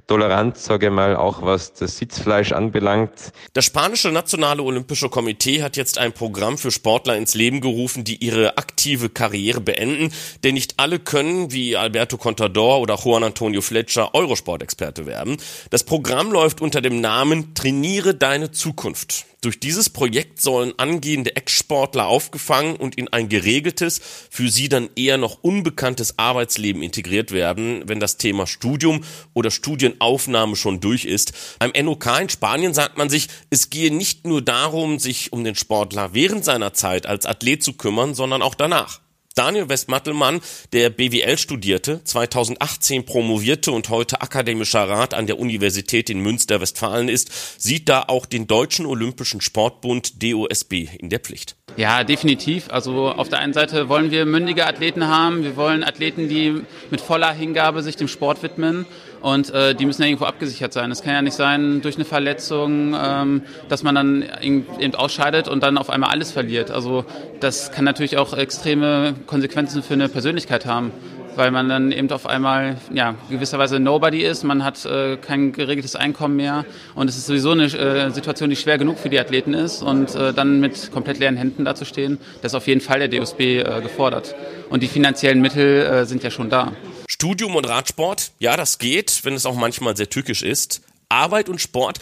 Schmerztoleranz, 0.06 0.64
sage 0.64 0.86
ich 0.86 0.92
mal, 0.92 1.16
auch 1.16 1.42
was 1.42 1.72
das 1.72 1.98
Sitzfleisch 1.98 2.52
anbelangt. 2.52 3.32
Das 3.54 3.64
spanische 3.64 4.12
Nationale 4.12 4.62
Olympische 4.62 5.08
Komitee 5.08 5.62
hat 5.62 5.76
jetzt 5.76 5.98
ein 5.98 6.12
Programm 6.12 6.58
für 6.58 6.70
Sportler 6.70 7.16
ins 7.16 7.34
Leben 7.34 7.60
gerufen, 7.60 8.04
die 8.04 8.24
ihre 8.24 8.56
aktive 8.56 9.08
Karriere 9.08 9.60
beenden, 9.60 10.12
denn 10.44 10.54
nicht 10.54 10.74
alle 10.78 11.00
können, 11.00 11.52
wie 11.52 11.76
Alberto 11.76 12.18
Contador 12.18 12.80
oder 12.80 12.96
Juan 12.96 13.24
Antonio 13.24 13.60
Fletcher, 13.60 14.14
Eurosport-Experte 14.14 15.06
werden. 15.06 15.38
Das 15.70 15.82
Programm 15.82 16.30
läuft 16.30 16.60
unter 16.60 16.80
dem 16.80 17.00
Namen 17.00 17.54
Trainiere 17.54 18.14
deine 18.14 18.52
Zukunft. 18.52 19.26
Durch 19.42 19.60
dieses 19.60 19.90
Projekt 19.90 20.40
sollen 20.40 20.72
angehende 20.78 21.36
Ex-Sportler 21.36 22.06
aufgefangen 22.06 22.76
und 22.76 22.96
in 22.96 23.08
ein 23.08 23.28
geregeltes, 23.28 24.00
für 24.30 24.48
sie 24.48 24.68
dann 24.68 24.88
eher 24.96 25.18
noch 25.18 25.42
unbekanntes 25.42 26.18
Arbeitsleben 26.18 26.82
integriert 26.82 27.32
werden, 27.32 27.82
wenn 27.86 28.00
das 28.00 28.16
Thema 28.16 28.46
Studium 28.46 29.04
oder 29.34 29.50
Studienaufnahme 29.50 30.56
schon 30.56 30.80
durch 30.80 31.04
ist. 31.04 31.32
Beim 31.58 31.72
NOK 31.84 32.06
in 32.20 32.28
Spanien 32.30 32.74
sagt 32.74 32.96
man 32.96 33.10
sich, 33.10 33.28
es 33.50 33.68
gehe 33.70 33.94
nicht 33.94 34.26
nur 34.26 34.40
darum, 34.40 34.98
sich 34.98 35.32
um 35.32 35.44
den 35.44 35.54
Sportler 35.54 36.14
während 36.14 36.44
seiner 36.44 36.72
Zeit 36.72 37.06
als 37.06 37.26
Athlet 37.26 37.62
zu 37.62 37.74
kümmern, 37.74 38.14
sondern 38.14 38.40
auch 38.42 38.54
danach. 38.54 39.00
Daniel 39.36 39.68
Westmattelmann, 39.68 40.40
der 40.72 40.88
BWL 40.88 41.36
studierte, 41.36 42.02
2018 42.02 43.04
promovierte 43.04 43.70
und 43.70 43.90
heute 43.90 44.22
akademischer 44.22 44.88
Rat 44.88 45.12
an 45.12 45.26
der 45.26 45.38
Universität 45.38 46.08
in 46.08 46.20
Münster-Westfalen 46.20 47.10
ist, 47.10 47.60
sieht 47.62 47.90
da 47.90 48.04
auch 48.08 48.24
den 48.24 48.46
Deutschen 48.46 48.86
Olympischen 48.86 49.42
Sportbund 49.42 50.22
DOSB 50.22 50.88
in 50.98 51.10
der 51.10 51.20
Pflicht. 51.20 51.54
Ja, 51.76 52.02
definitiv. 52.02 52.70
Also 52.70 53.10
auf 53.10 53.28
der 53.28 53.40
einen 53.40 53.52
Seite 53.52 53.90
wollen 53.90 54.10
wir 54.10 54.24
mündige 54.24 54.66
Athleten 54.66 55.06
haben. 55.06 55.44
Wir 55.44 55.56
wollen 55.56 55.84
Athleten, 55.84 56.30
die 56.30 56.62
mit 56.90 57.02
voller 57.02 57.34
Hingabe 57.34 57.82
sich 57.82 57.96
dem 57.96 58.08
Sport 58.08 58.42
widmen. 58.42 58.86
Und 59.26 59.52
äh, 59.52 59.74
die 59.74 59.86
müssen 59.86 60.02
ja 60.02 60.06
irgendwo 60.06 60.26
abgesichert 60.26 60.72
sein. 60.72 60.92
Es 60.92 61.02
kann 61.02 61.12
ja 61.12 61.20
nicht 61.20 61.34
sein, 61.34 61.82
durch 61.82 61.96
eine 61.96 62.04
Verletzung, 62.04 62.94
ähm, 62.96 63.42
dass 63.68 63.82
man 63.82 63.96
dann 63.96 64.24
eben 64.40 64.94
ausscheidet 64.94 65.48
und 65.48 65.64
dann 65.64 65.78
auf 65.78 65.90
einmal 65.90 66.10
alles 66.10 66.30
verliert. 66.30 66.70
Also 66.70 67.04
das 67.40 67.72
kann 67.72 67.84
natürlich 67.84 68.18
auch 68.18 68.38
extreme 68.38 69.14
Konsequenzen 69.26 69.82
für 69.82 69.94
eine 69.94 70.08
Persönlichkeit 70.08 70.64
haben 70.64 70.92
weil 71.34 71.50
man 71.50 71.68
dann 71.68 71.92
eben 71.92 72.10
auf 72.12 72.26
einmal 72.26 72.78
ja 72.94 73.14
gewisserweise 73.28 73.78
Nobody 73.78 74.22
ist, 74.22 74.42
man 74.42 74.64
hat 74.64 74.86
äh, 74.86 75.18
kein 75.18 75.52
geregeltes 75.52 75.94
Einkommen 75.94 76.36
mehr 76.36 76.64
und 76.94 77.10
es 77.10 77.18
ist 77.18 77.26
sowieso 77.26 77.50
eine 77.50 77.64
äh, 77.64 78.10
Situation, 78.10 78.48
die 78.48 78.56
schwer 78.56 78.78
genug 78.78 78.96
für 78.98 79.10
die 79.10 79.20
Athleten 79.20 79.52
ist 79.52 79.82
und 79.82 80.14
äh, 80.14 80.32
dann 80.32 80.60
mit 80.60 80.90
komplett 80.92 81.18
leeren 81.18 81.36
Händen 81.36 81.66
dazustehen, 81.66 82.16
das 82.40 82.52
ist 82.52 82.56
auf 82.56 82.66
jeden 82.66 82.80
Fall 82.80 83.00
der 83.00 83.08
DOSB 83.08 83.40
äh, 83.40 83.82
gefordert 83.82 84.34
und 84.70 84.82
die 84.82 84.88
finanziellen 84.88 85.42
Mittel 85.42 85.82
äh, 85.82 86.06
sind 86.06 86.22
ja 86.22 86.30
schon 86.30 86.48
da. 86.48 86.72
Studium 87.08 87.56
und 87.56 87.66
Radsport, 87.66 88.32
ja, 88.38 88.56
das 88.56 88.78
geht, 88.78 89.24
wenn 89.24 89.34
es 89.34 89.46
auch 89.46 89.54
manchmal 89.54 89.96
sehr 89.96 90.10
tückisch 90.10 90.42
ist. 90.42 90.82
Arbeit 91.08 91.48
und 91.48 91.60
Sport, 91.60 92.00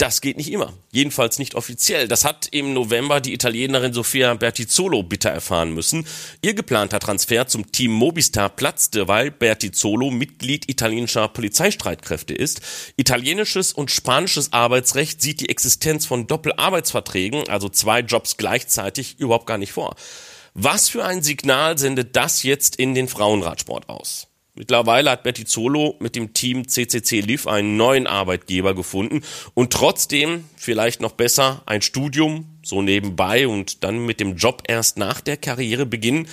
das 0.00 0.22
geht 0.22 0.38
nicht 0.38 0.50
immer. 0.50 0.72
Jedenfalls 0.92 1.38
nicht 1.38 1.54
offiziell. 1.54 2.08
Das 2.08 2.24
hat 2.24 2.48
im 2.52 2.72
November 2.72 3.20
die 3.20 3.34
Italienerin 3.34 3.92
Sofia 3.92 4.32
Bertizzolo 4.32 5.02
bitter 5.02 5.28
erfahren 5.28 5.74
müssen. 5.74 6.06
Ihr 6.40 6.54
geplanter 6.54 7.00
Transfer 7.00 7.46
zum 7.46 7.70
Team 7.70 7.92
Mobistar 7.92 8.48
platzte, 8.48 9.08
weil 9.08 9.30
Bertizzolo 9.30 10.10
Mitglied 10.10 10.70
italienischer 10.70 11.28
Polizeistreitkräfte 11.28 12.32
ist. 12.32 12.62
Italienisches 12.96 13.74
und 13.74 13.90
spanisches 13.90 14.54
Arbeitsrecht 14.54 15.20
sieht 15.20 15.42
die 15.42 15.50
Existenz 15.50 16.06
von 16.06 16.26
Doppelarbeitsverträgen, 16.26 17.46
also 17.50 17.68
zwei 17.68 18.00
Jobs 18.00 18.38
gleichzeitig, 18.38 19.16
überhaupt 19.18 19.46
gar 19.46 19.58
nicht 19.58 19.72
vor. 19.72 19.96
Was 20.54 20.88
für 20.88 21.04
ein 21.04 21.22
Signal 21.22 21.76
sendet 21.76 22.16
das 22.16 22.42
jetzt 22.42 22.76
in 22.76 22.94
den 22.94 23.06
Frauenradsport 23.06 23.90
aus? 23.90 24.29
Mittlerweile 24.54 25.10
hat 25.10 25.22
Betty 25.22 25.44
Zolo 25.44 25.96
mit 26.00 26.16
dem 26.16 26.34
Team 26.34 26.66
CCC 26.66 27.20
Liv 27.20 27.46
einen 27.46 27.76
neuen 27.76 28.06
Arbeitgeber 28.06 28.74
gefunden 28.74 29.22
und 29.54 29.72
trotzdem, 29.72 30.44
vielleicht 30.56 31.00
noch 31.00 31.12
besser, 31.12 31.62
ein 31.66 31.82
Studium 31.82 32.46
so 32.62 32.82
nebenbei 32.82 33.46
und 33.46 33.84
dann 33.84 34.04
mit 34.04 34.20
dem 34.20 34.36
Job 34.36 34.64
erst 34.66 34.98
nach 34.98 35.20
der 35.20 35.36
Karriere 35.36 35.86
beginnen. 35.86 36.26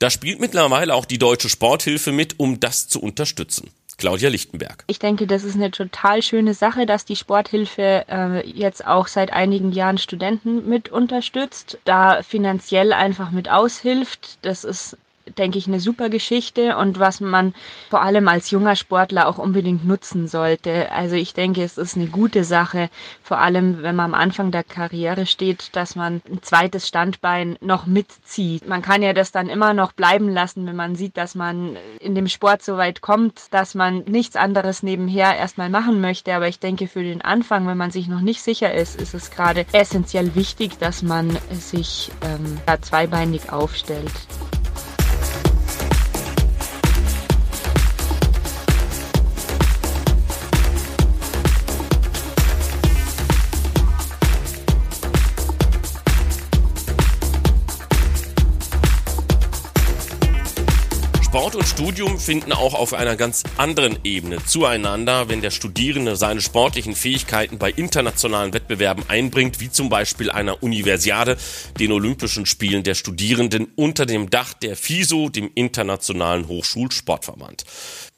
Da 0.00 0.10
spielt 0.10 0.40
mittlerweile 0.40 0.94
auch 0.94 1.04
die 1.04 1.18
Deutsche 1.18 1.48
Sporthilfe 1.48 2.10
mit, 2.10 2.40
um 2.40 2.58
das 2.58 2.88
zu 2.88 3.00
unterstützen. 3.00 3.70
Claudia 3.98 4.30
Lichtenberg. 4.30 4.82
Ich 4.88 4.98
denke, 4.98 5.28
das 5.28 5.44
ist 5.44 5.54
eine 5.54 5.70
total 5.70 6.22
schöne 6.22 6.54
Sache, 6.54 6.86
dass 6.86 7.04
die 7.04 7.14
Sporthilfe 7.14 8.04
äh, 8.08 8.48
jetzt 8.48 8.84
auch 8.84 9.06
seit 9.06 9.32
einigen 9.32 9.70
Jahren 9.70 9.98
Studenten 9.98 10.68
mit 10.68 10.88
unterstützt, 10.88 11.78
da 11.84 12.22
finanziell 12.24 12.92
einfach 12.92 13.30
mit 13.30 13.48
aushilft. 13.48 14.38
Das 14.42 14.64
ist 14.64 14.96
denke 15.38 15.58
ich, 15.58 15.66
eine 15.66 15.80
super 15.80 16.08
Geschichte 16.08 16.76
und 16.76 16.98
was 16.98 17.20
man 17.20 17.54
vor 17.90 18.02
allem 18.02 18.28
als 18.28 18.50
junger 18.50 18.76
Sportler 18.76 19.28
auch 19.28 19.38
unbedingt 19.38 19.86
nutzen 19.86 20.28
sollte. 20.28 20.90
Also 20.92 21.16
ich 21.16 21.34
denke, 21.34 21.62
es 21.62 21.78
ist 21.78 21.96
eine 21.96 22.06
gute 22.06 22.44
Sache, 22.44 22.90
vor 23.22 23.38
allem 23.38 23.82
wenn 23.82 23.96
man 23.96 24.12
am 24.12 24.20
Anfang 24.20 24.50
der 24.50 24.64
Karriere 24.64 25.26
steht, 25.26 25.74
dass 25.76 25.96
man 25.96 26.22
ein 26.30 26.42
zweites 26.42 26.88
Standbein 26.88 27.56
noch 27.60 27.86
mitzieht. 27.86 28.68
Man 28.68 28.82
kann 28.82 29.02
ja 29.02 29.12
das 29.12 29.32
dann 29.32 29.48
immer 29.48 29.74
noch 29.74 29.92
bleiben 29.92 30.28
lassen, 30.28 30.66
wenn 30.66 30.76
man 30.76 30.96
sieht, 30.96 31.16
dass 31.16 31.34
man 31.34 31.76
in 32.00 32.14
dem 32.14 32.28
Sport 32.28 32.62
so 32.62 32.76
weit 32.76 33.00
kommt, 33.00 33.52
dass 33.52 33.74
man 33.74 34.04
nichts 34.04 34.36
anderes 34.36 34.82
nebenher 34.82 35.36
erstmal 35.36 35.70
machen 35.70 36.00
möchte. 36.00 36.34
Aber 36.34 36.48
ich 36.48 36.58
denke, 36.58 36.88
für 36.88 37.02
den 37.02 37.22
Anfang, 37.22 37.66
wenn 37.66 37.78
man 37.78 37.90
sich 37.90 38.08
noch 38.08 38.20
nicht 38.20 38.42
sicher 38.42 38.74
ist, 38.74 39.00
ist 39.00 39.14
es 39.14 39.30
gerade 39.30 39.66
essentiell 39.72 40.34
wichtig, 40.34 40.78
dass 40.78 41.02
man 41.02 41.36
sich 41.50 42.10
ähm, 42.22 42.58
da 42.66 42.80
zweibeinig 42.80 43.52
aufstellt. 43.52 44.12
Sport 61.52 61.64
und 61.64 61.68
Studium 61.68 62.18
finden 62.18 62.52
auch 62.52 62.72
auf 62.72 62.94
einer 62.94 63.14
ganz 63.14 63.42
anderen 63.58 63.98
Ebene 64.04 64.42
zueinander, 64.42 65.28
wenn 65.28 65.42
der 65.42 65.50
Studierende 65.50 66.16
seine 66.16 66.40
sportlichen 66.40 66.94
Fähigkeiten 66.94 67.58
bei 67.58 67.70
internationalen 67.70 68.54
Wettbewerben 68.54 69.04
einbringt, 69.08 69.60
wie 69.60 69.70
zum 69.70 69.90
Beispiel 69.90 70.30
einer 70.30 70.62
Universiade, 70.62 71.36
den 71.78 71.92
Olympischen 71.92 72.46
Spielen 72.46 72.84
der 72.84 72.94
Studierenden 72.94 73.70
unter 73.76 74.06
dem 74.06 74.30
Dach 74.30 74.54
der 74.54 74.76
FISO, 74.76 75.28
dem 75.28 75.50
Internationalen 75.54 76.48
Hochschulsportverband. 76.48 77.64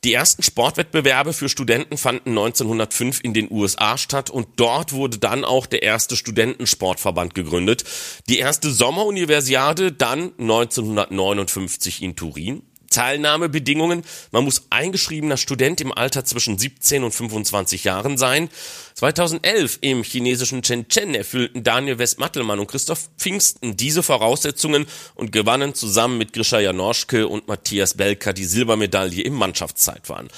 Die 0.04 0.12
ersten 0.12 0.44
Sportwettbewerbe 0.44 1.32
für 1.32 1.48
Studenten 1.48 1.96
fanden 1.96 2.30
1905 2.30 3.18
in 3.24 3.34
den 3.34 3.50
USA 3.50 3.98
statt 3.98 4.30
und 4.30 4.46
dort 4.56 4.92
wurde 4.92 5.18
dann 5.18 5.44
auch 5.44 5.66
der 5.66 5.82
erste 5.82 6.14
Studentensportverband 6.14 7.34
gegründet. 7.34 7.82
Die 8.28 8.38
erste 8.38 8.70
Sommeruniversiade 8.70 9.90
dann 9.90 10.30
1959 10.38 12.00
in 12.00 12.14
Turin. 12.14 12.62
Teilnahmebedingungen. 12.94 14.04
Man 14.30 14.44
muss 14.44 14.66
eingeschriebener 14.70 15.36
Student 15.36 15.80
im 15.80 15.92
Alter 15.92 16.24
zwischen 16.24 16.56
17 16.56 17.02
und 17.02 17.12
25 17.12 17.84
Jahren 17.84 18.16
sein. 18.16 18.48
2011 18.94 19.78
im 19.80 20.04
chinesischen 20.04 20.62
Shenzhen 20.62 21.14
erfüllten 21.14 21.64
Daniel 21.64 21.98
Westmattelmann 21.98 22.60
und 22.60 22.68
Christoph 22.68 23.10
Pfingsten 23.18 23.76
diese 23.76 24.04
Voraussetzungen 24.04 24.86
und 25.16 25.32
gewannen 25.32 25.74
zusammen 25.74 26.18
mit 26.18 26.32
Grisha 26.32 26.60
Janoschke 26.60 27.26
und 27.26 27.48
Matthias 27.48 27.94
Belka 27.94 28.32
die 28.32 28.44
Silbermedaille 28.44 29.22
im 29.22 29.34
Mannschaftszeitfahren. 29.34 30.28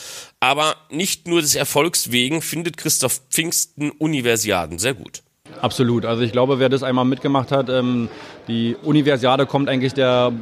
Aber 0.40 0.76
nicht 0.90 1.28
nur 1.28 1.42
des 1.42 1.54
Erfolgs 1.54 2.10
wegen 2.10 2.40
findet 2.40 2.78
Christoph 2.78 3.20
Pfingsten 3.30 3.90
Universiaden 3.90 4.78
sehr 4.78 4.94
gut. 4.94 5.22
Absolut. 5.60 6.04
Also 6.04 6.22
ich 6.22 6.32
glaube, 6.32 6.58
wer 6.58 6.68
das 6.68 6.82
einmal 6.82 7.04
mitgemacht 7.04 7.52
hat, 7.52 7.68
ähm, 7.68 8.08
die 8.48 8.76
Universiade 8.82 9.46
kommt 9.46 9.68
eigentlich 9.68 9.94
der 9.94 10.32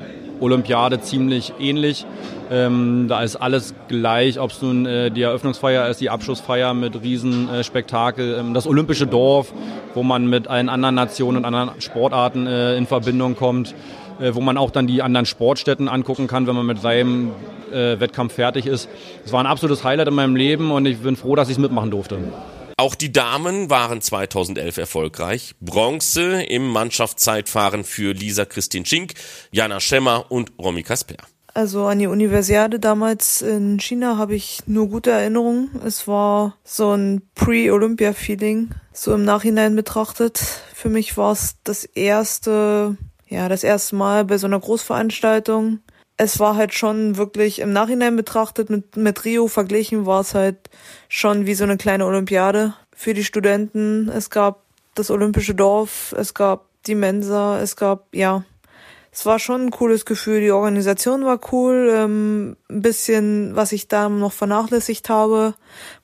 Olympiade 0.45 1.01
ziemlich 1.01 1.55
ähnlich. 1.59 2.07
Ähm, 2.51 3.07
da 3.09 3.23
ist 3.23 3.37
alles 3.37 3.75
gleich, 3.89 4.39
ob 4.39 4.51
es 4.51 4.63
nun 4.63 4.87
äh, 4.87 5.11
die 5.11 5.23
Eröffnungsfeier 5.23 5.89
ist, 5.89 6.01
die 6.01 6.11
Abschlussfeier 6.11 6.75
mit 6.75 7.03
Riesenspektakel, 7.03 8.35
äh, 8.35 8.39
ähm, 8.39 8.55
das 8.55 8.67
olympische 8.67 9.07
Dorf, 9.07 9.53
wo 9.95 10.03
man 10.03 10.29
mit 10.29 10.47
allen 10.47 10.69
anderen 10.69 10.95
Nationen 10.95 11.39
und 11.39 11.45
anderen 11.45 11.81
Sportarten 11.81 12.47
äh, 12.47 12.77
in 12.77 12.87
Verbindung 12.87 13.35
kommt, 13.35 13.75
äh, 14.21 14.35
wo 14.35 14.41
man 14.41 14.57
auch 14.59 14.71
dann 14.71 14.87
die 14.87 15.03
anderen 15.03 15.27
Sportstätten 15.27 15.89
angucken 15.89 16.27
kann, 16.27 16.47
wenn 16.47 16.55
man 16.55 16.67
mit 16.67 16.81
seinem 16.81 17.33
äh, 17.73 17.99
Wettkampf 17.99 18.35
fertig 18.35 18.67
ist. 18.67 18.89
Es 19.25 19.33
war 19.33 19.41
ein 19.41 19.47
absolutes 19.47 19.83
Highlight 19.83 20.09
in 20.09 20.15
meinem 20.15 20.37
Leben 20.37 20.71
und 20.71 20.87
ich 20.87 20.99
bin 20.99 21.17
froh, 21.17 21.35
dass 21.35 21.49
ich 21.49 21.55
es 21.55 21.59
mitmachen 21.59 21.91
durfte. 21.91 22.19
Auch 22.77 22.95
die 22.97 23.13
Damen 23.13 23.71
waren 23.71 24.01
2011 24.01 24.79
erfolgreich. 24.79 25.55
Bronze 25.61 26.43
im 26.43 26.69
Mannschaftszeitfahren 26.71 27.85
für 27.85 28.13
Lisa 28.13 28.45
Christine 28.45 28.85
Schink, 28.85 29.15
Jana 29.53 29.79
Schemmer 29.79 30.27
und 30.31 30.53
Romy 30.59 30.83
Kasper. 30.83 31.17
Also 31.55 31.85
an 31.85 32.01
die 32.01 32.09
Universiade 32.09 32.81
damals 32.81 33.41
in 33.41 33.79
China 33.79 34.19
habe 34.19 34.35
ich 34.35 34.63
nur 34.67 34.89
gute 34.89 35.13
Erinnerungen. 35.13 35.71
Es 35.87 36.09
war 36.09 36.57
so 36.65 36.97
ein 36.97 37.23
Pre-Olympia-Feeling, 37.37 38.71
so 38.93 39.15
im 39.15 39.25
Nachhinein 39.25 39.77
betrachtet. 39.77 40.39
Für 40.75 40.89
mich 40.89 41.17
war 41.17 41.31
es 41.31 41.55
das 41.63 41.85
erste, 41.85 42.97
ja, 43.29 43.49
das 43.49 43.63
erste 43.63 43.95
Mal 43.95 44.25
bei 44.25 44.37
so 44.37 44.49
einer 44.49 44.59
Großveranstaltung. 44.59 45.79
Es 46.17 46.39
war 46.39 46.57
halt 46.57 46.75
schon 46.75 47.17
wirklich 47.17 47.59
im 47.59 47.73
Nachhinein 47.73 48.15
betrachtet 48.15 48.71
mit, 48.71 48.97
mit 48.97 49.25
Rio 49.25 49.49
verglichen 49.49 50.07
war 50.07 50.21
es 50.21 50.35
halt 50.35 50.71
schon 51.09 51.47
wie 51.47 51.55
so 51.55 51.65
eine 51.65 51.77
kleine 51.77 52.07
Olympiade 52.07 52.75
für 52.95 53.15
die 53.15 53.25
Studenten. 53.25 54.09
Es 54.09 54.31
gab 54.31 54.63
das 54.95 55.11
olympische 55.11 55.55
Dorf, 55.55 56.15
es 56.17 56.35
gab 56.35 56.67
die 56.87 56.95
Mensa, 56.95 57.61
es 57.61 57.75
gab, 57.75 58.07
ja, 58.15 58.45
es 59.15 59.25
war 59.27 59.39
schon 59.39 59.67
ein 59.67 59.71
cooles 59.71 60.07
Gefühl. 60.07 60.41
Die 60.41 60.51
Organisation 60.51 61.25
war 61.25 61.39
cool. 61.53 61.89
Ähm, 61.95 62.57
ein 62.69 62.83
bisschen, 62.83 63.55
was 63.55 63.71
ich 63.71 63.87
da 63.87 64.09
noch 64.09 64.33
vernachlässigt 64.33 65.09
habe, 65.09 65.55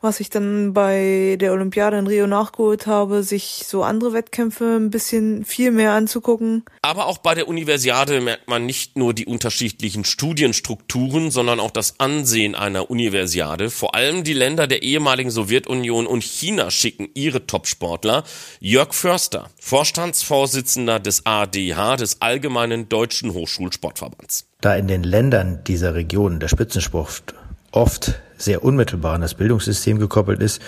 was 0.01 0.21
ich 0.21 0.31
dann 0.31 0.73
bei 0.73 1.37
der 1.41 1.53
Olympiade 1.53 1.99
in 1.99 2.07
Rio 2.07 2.29
nachgeholt 2.29 2.87
habe, 2.87 3.25
sich 3.25 3.65
so 3.67 3.83
andere 3.83 4.13
Wettkämpfe 4.13 4.77
ein 4.77 4.91
bisschen 4.91 5.45
viel 5.45 5.73
mehr 5.73 5.93
anzugucken. 5.93 6.65
Aber 6.83 7.07
auch 7.07 7.19
bei 7.19 7.35
der 7.35 7.49
Universiade 7.49 8.21
merkt 8.21 8.49
man 8.49 8.65
nicht 8.65 8.97
nur 8.97 9.13
die 9.13 9.27
unterschiedlichen 9.27 10.05
Studienstrukturen, 10.05 11.33
sondern 11.33 11.59
auch 11.59 11.73
das 11.73 11.99
Ansehen 11.99 12.55
einer 12.55 12.93
Universiade. 12.93 13.71
Vor 13.71 13.97
allem 13.97 14.23
die 14.23 14.35
Länder 14.35 14.69
der 14.69 14.85
ehemaligen 14.85 15.33
Sowjetunion 15.33 16.07
und 16.07 16.23
China 16.23 16.71
schicken 16.71 17.09
ihre 17.15 17.45
Topsportler. 17.45 18.23
Jörg 18.61 18.95
Förster, 18.95 19.51
Vorstandsvorsitzender 19.59 21.01
des 21.01 21.27
ADH, 21.27 21.97
des 21.97 22.23
Allgemeinen 22.23 22.89
Deutschen 22.89 23.00
Hochschulsportverbands. 23.33 24.47
Da 24.61 24.75
in 24.75 24.89
den 24.89 25.03
Ländern 25.03 25.65
dieser 25.65 25.95
Region 25.95 26.41
der 26.41 26.49
Spitzensport 26.49 27.35
oft 27.73 28.21
sehr 28.37 28.65
unmittelbar 28.65 29.15
an 29.15 29.21
das 29.21 29.35
Bildungssystem 29.35 29.99
gekoppelt 29.99 30.41
ist, 30.41 30.63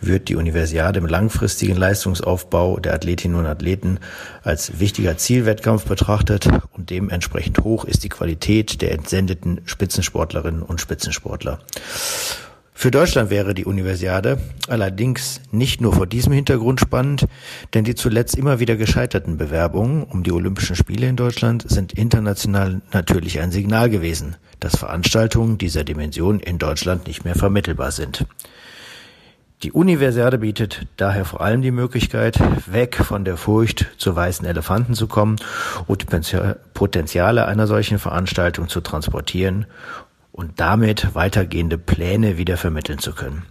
wird 0.00 0.28
die 0.28 0.36
Universiade 0.36 0.98
im 0.98 1.06
langfristigen 1.06 1.76
Leistungsaufbau 1.76 2.78
der 2.78 2.94
Athletinnen 2.94 3.36
und 3.38 3.46
Athleten 3.46 4.00
als 4.42 4.80
wichtiger 4.80 5.16
Zielwettkampf 5.16 5.84
betrachtet 5.84 6.48
und 6.72 6.90
dementsprechend 6.90 7.60
hoch 7.60 7.84
ist 7.84 8.02
die 8.04 8.08
Qualität 8.08 8.80
der 8.80 8.92
entsendeten 8.92 9.60
Spitzensportlerinnen 9.66 10.62
und 10.62 10.80
Spitzensportler. 10.80 11.60
Für 12.80 12.92
Deutschland 12.92 13.28
wäre 13.28 13.54
die 13.54 13.64
Universiade 13.64 14.38
allerdings 14.68 15.40
nicht 15.50 15.80
nur 15.80 15.92
vor 15.92 16.06
diesem 16.06 16.32
Hintergrund 16.32 16.78
spannend, 16.78 17.26
denn 17.74 17.82
die 17.82 17.96
zuletzt 17.96 18.36
immer 18.36 18.60
wieder 18.60 18.76
gescheiterten 18.76 19.36
Bewerbungen 19.36 20.04
um 20.04 20.22
die 20.22 20.30
Olympischen 20.30 20.76
Spiele 20.76 21.08
in 21.08 21.16
Deutschland 21.16 21.68
sind 21.68 21.92
international 21.94 22.80
natürlich 22.92 23.40
ein 23.40 23.50
Signal 23.50 23.90
gewesen, 23.90 24.36
dass 24.60 24.76
Veranstaltungen 24.76 25.58
dieser 25.58 25.82
Dimension 25.82 26.38
in 26.38 26.58
Deutschland 26.58 27.08
nicht 27.08 27.24
mehr 27.24 27.34
vermittelbar 27.34 27.90
sind. 27.90 28.26
Die 29.64 29.72
Universiade 29.72 30.38
bietet 30.38 30.86
daher 30.96 31.24
vor 31.24 31.40
allem 31.40 31.62
die 31.62 31.72
Möglichkeit, 31.72 32.38
weg 32.70 32.94
von 32.94 33.24
der 33.24 33.36
Furcht 33.36 33.88
zu 33.98 34.14
weißen 34.14 34.46
Elefanten 34.46 34.94
zu 34.94 35.08
kommen 35.08 35.34
und 35.88 36.02
die 36.02 36.42
Potenziale 36.74 37.46
einer 37.46 37.66
solchen 37.66 37.98
Veranstaltung 37.98 38.68
zu 38.68 38.80
transportieren 38.80 39.66
und 40.38 40.60
damit 40.60 41.16
weitergehende 41.16 41.78
Pläne 41.78 42.38
wieder 42.38 42.56
vermitteln 42.56 43.00
zu 43.00 43.12
können. 43.12 43.42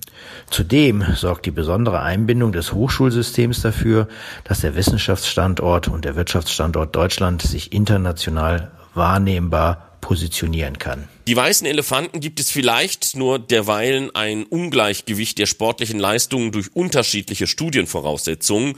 Zudem 0.49 1.03
sorgt 1.15 1.45
die 1.45 1.51
besondere 1.51 1.99
Einbindung 1.99 2.53
des 2.53 2.71
Hochschulsystems 2.71 3.61
dafür, 3.61 4.07
dass 4.45 4.61
der 4.61 4.77
Wissenschaftsstandort 4.77 5.89
und 5.89 6.05
der 6.05 6.15
Wirtschaftsstandort 6.15 6.95
Deutschland 6.95 7.41
sich 7.41 7.73
international 7.73 8.71
wahrnehmbar 8.93 9.97
positionieren 9.99 10.79
kann. 10.79 11.09
Die 11.27 11.35
weißen 11.35 11.67
Elefanten 11.67 12.21
gibt 12.21 12.39
es 12.39 12.51
vielleicht, 12.51 13.17
nur 13.17 13.37
derweilen 13.37 14.15
ein 14.15 14.45
Ungleichgewicht 14.45 15.39
der 15.39 15.45
sportlichen 15.45 15.99
Leistungen 15.99 16.53
durch 16.53 16.73
unterschiedliche 16.73 17.47
Studienvoraussetzungen 17.47 18.75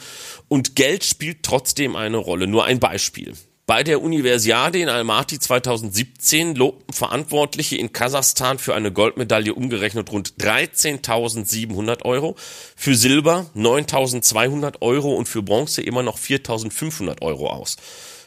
und 0.47 0.75
Geld 0.75 1.03
spielt 1.03 1.43
trotzdem 1.43 1.95
eine 1.95 2.17
Rolle. 2.17 2.47
Nur 2.47 2.65
ein 2.65 2.79
Beispiel. 2.79 3.35
Bei 3.69 3.83
der 3.83 4.01
Universiade 4.01 4.79
in 4.79 4.89
Almaty 4.89 5.37
2017 5.37 6.55
lobten 6.55 6.91
Verantwortliche 6.91 7.77
in 7.77 7.93
Kasachstan 7.93 8.57
für 8.57 8.73
eine 8.73 8.91
Goldmedaille 8.91 9.53
umgerechnet 9.53 10.11
rund 10.11 10.33
13.700 10.39 12.03
Euro, 12.03 12.35
für 12.75 12.95
Silber 12.95 13.45
9.200 13.55 14.81
Euro 14.81 15.13
und 15.13 15.29
für 15.29 15.43
Bronze 15.43 15.83
immer 15.83 16.01
noch 16.01 16.17
4.500 16.17 17.21
Euro 17.21 17.51
aus. 17.51 17.77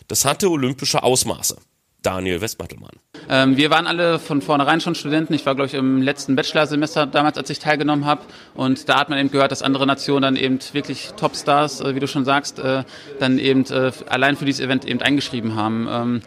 Das 0.06 0.24
hatte 0.24 0.48
olympische 0.48 1.02
Ausmaße. 1.02 1.56
Daniel 2.02 2.40
Westmattelmann. 2.40 2.92
Ähm, 3.28 3.56
wir 3.56 3.70
waren 3.70 3.86
alle 3.86 4.18
von 4.18 4.42
vornherein 4.42 4.80
schon 4.80 4.94
Studenten. 4.94 5.34
Ich 5.34 5.46
war, 5.46 5.54
glaube 5.54 5.66
ich, 5.66 5.74
im 5.74 6.02
letzten 6.02 6.36
Bachelorsemester 6.36 7.06
damals, 7.06 7.38
als 7.38 7.50
ich 7.50 7.58
teilgenommen 7.58 8.04
habe. 8.04 8.22
Und 8.54 8.88
da 8.88 8.98
hat 8.98 9.08
man 9.08 9.18
eben 9.18 9.30
gehört, 9.30 9.52
dass 9.52 9.62
andere 9.62 9.86
Nationen 9.86 10.22
dann 10.22 10.36
eben 10.36 10.58
wirklich 10.72 11.12
Topstars, 11.16 11.80
äh, 11.80 11.94
wie 11.94 12.00
du 12.00 12.08
schon 12.08 12.24
sagst, 12.24 12.58
äh, 12.58 12.84
dann 13.18 13.38
eben 13.38 13.64
äh, 13.70 13.92
allein 14.08 14.36
für 14.36 14.44
dieses 14.44 14.60
Event 14.60 14.84
eben 14.84 15.00
eingeschrieben 15.00 15.54
haben. 15.54 15.86
Ähm, 15.88 16.22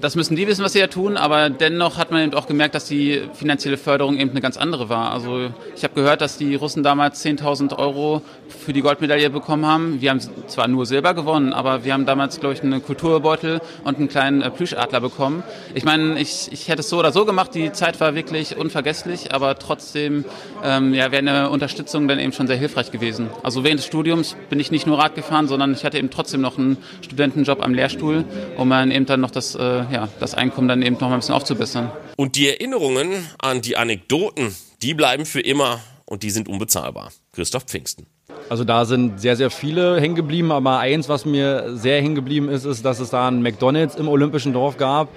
das 0.00 0.14
müssen 0.14 0.36
die 0.36 0.46
wissen, 0.46 0.64
was 0.64 0.72
sie 0.74 0.78
ja 0.78 0.86
tun, 0.86 1.16
aber 1.16 1.50
dennoch 1.50 1.96
hat 1.96 2.10
man 2.10 2.22
eben 2.22 2.34
auch 2.34 2.46
gemerkt, 2.46 2.74
dass 2.74 2.84
die 2.84 3.22
finanzielle 3.34 3.76
Förderung 3.76 4.16
eben 4.18 4.30
eine 4.30 4.40
ganz 4.40 4.56
andere 4.56 4.88
war. 4.88 5.12
Also 5.12 5.50
ich 5.74 5.82
habe 5.82 5.94
gehört, 5.94 6.20
dass 6.20 6.38
die 6.38 6.54
Russen 6.54 6.82
damals 6.82 7.24
10.000 7.24 7.76
Euro 7.76 8.22
für 8.48 8.72
die 8.72 8.80
Goldmedaille 8.80 9.30
bekommen 9.30 9.66
haben. 9.66 10.00
Wir 10.00 10.10
haben 10.10 10.20
zwar 10.46 10.68
nur 10.68 10.86
Silber 10.86 11.14
gewonnen, 11.14 11.52
aber 11.52 11.84
wir 11.84 11.92
haben 11.92 12.06
damals, 12.06 12.38
glaube 12.38 12.54
ich, 12.54 12.62
einen 12.62 12.82
Kulturbeutel 12.82 13.60
und 13.84 13.98
einen 13.98 14.08
kleinen 14.08 14.42
äh, 14.42 14.50
Plüschadler 14.50 15.00
bekommen. 15.00 15.42
Ich 15.74 15.84
meine, 15.84 16.20
ich, 16.20 16.48
ich 16.52 16.68
hätte 16.68 16.80
es 16.80 16.88
so 16.88 16.98
oder 16.98 17.12
so 17.12 17.24
gemacht, 17.24 17.54
die 17.54 17.72
Zeit 17.72 18.00
war 18.00 18.14
wirklich 18.14 18.56
unvergesslich, 18.56 19.34
aber 19.34 19.58
trotzdem 19.58 20.24
ähm, 20.62 20.94
ja, 20.94 21.10
wäre 21.10 21.18
eine 21.18 21.50
Unterstützung 21.50 22.06
dann 22.06 22.20
eben 22.20 22.32
schon 22.32 22.46
sehr 22.46 22.56
hilfreich 22.56 22.92
gewesen. 22.92 23.30
Also 23.42 23.64
während 23.64 23.80
des 23.80 23.86
Studiums 23.86 24.36
bin 24.48 24.60
ich 24.60 24.70
nicht 24.70 24.86
nur 24.86 24.98
Rad 24.98 25.16
gefahren, 25.16 25.48
sondern 25.48 25.72
ich 25.72 25.84
hatte 25.84 25.98
eben 25.98 26.10
trotzdem 26.10 26.40
noch 26.40 26.56
einen 26.56 26.76
Studentenjob 27.02 27.62
am 27.64 27.74
Lehrstuhl, 27.74 28.24
um 28.56 28.70
dann 28.70 28.90
eben 28.90 29.06
dann 29.06 29.20
noch 29.20 29.30
das 29.30 29.54
äh, 29.54 29.87
ja, 29.90 30.08
das 30.20 30.34
Einkommen 30.34 30.68
dann 30.68 30.82
eben 30.82 30.94
noch 30.94 31.08
mal 31.08 31.14
ein 31.14 31.20
bisschen 31.20 31.34
aufzubessern. 31.34 31.90
Und 32.16 32.36
die 32.36 32.48
Erinnerungen 32.48 33.26
an 33.38 33.60
die 33.60 33.76
Anekdoten, 33.76 34.54
die 34.82 34.94
bleiben 34.94 35.26
für 35.26 35.40
immer 35.40 35.80
und 36.04 36.22
die 36.22 36.30
sind 36.30 36.48
unbezahlbar. 36.48 37.12
Christoph 37.32 37.64
Pfingsten. 37.64 38.06
Also 38.48 38.64
da 38.64 38.84
sind 38.84 39.20
sehr, 39.20 39.36
sehr 39.36 39.50
viele 39.50 40.00
hängen 40.00 40.14
geblieben, 40.14 40.52
aber 40.52 40.78
eins, 40.78 41.08
was 41.08 41.24
mir 41.24 41.76
sehr 41.76 42.00
hängen 42.00 42.14
geblieben 42.14 42.48
ist, 42.48 42.64
ist, 42.64 42.84
dass 42.84 42.98
es 42.98 43.10
da 43.10 43.28
ein 43.28 43.42
McDonalds 43.42 43.96
im 43.96 44.08
Olympischen 44.08 44.52
Dorf 44.52 44.76
gab 44.76 45.08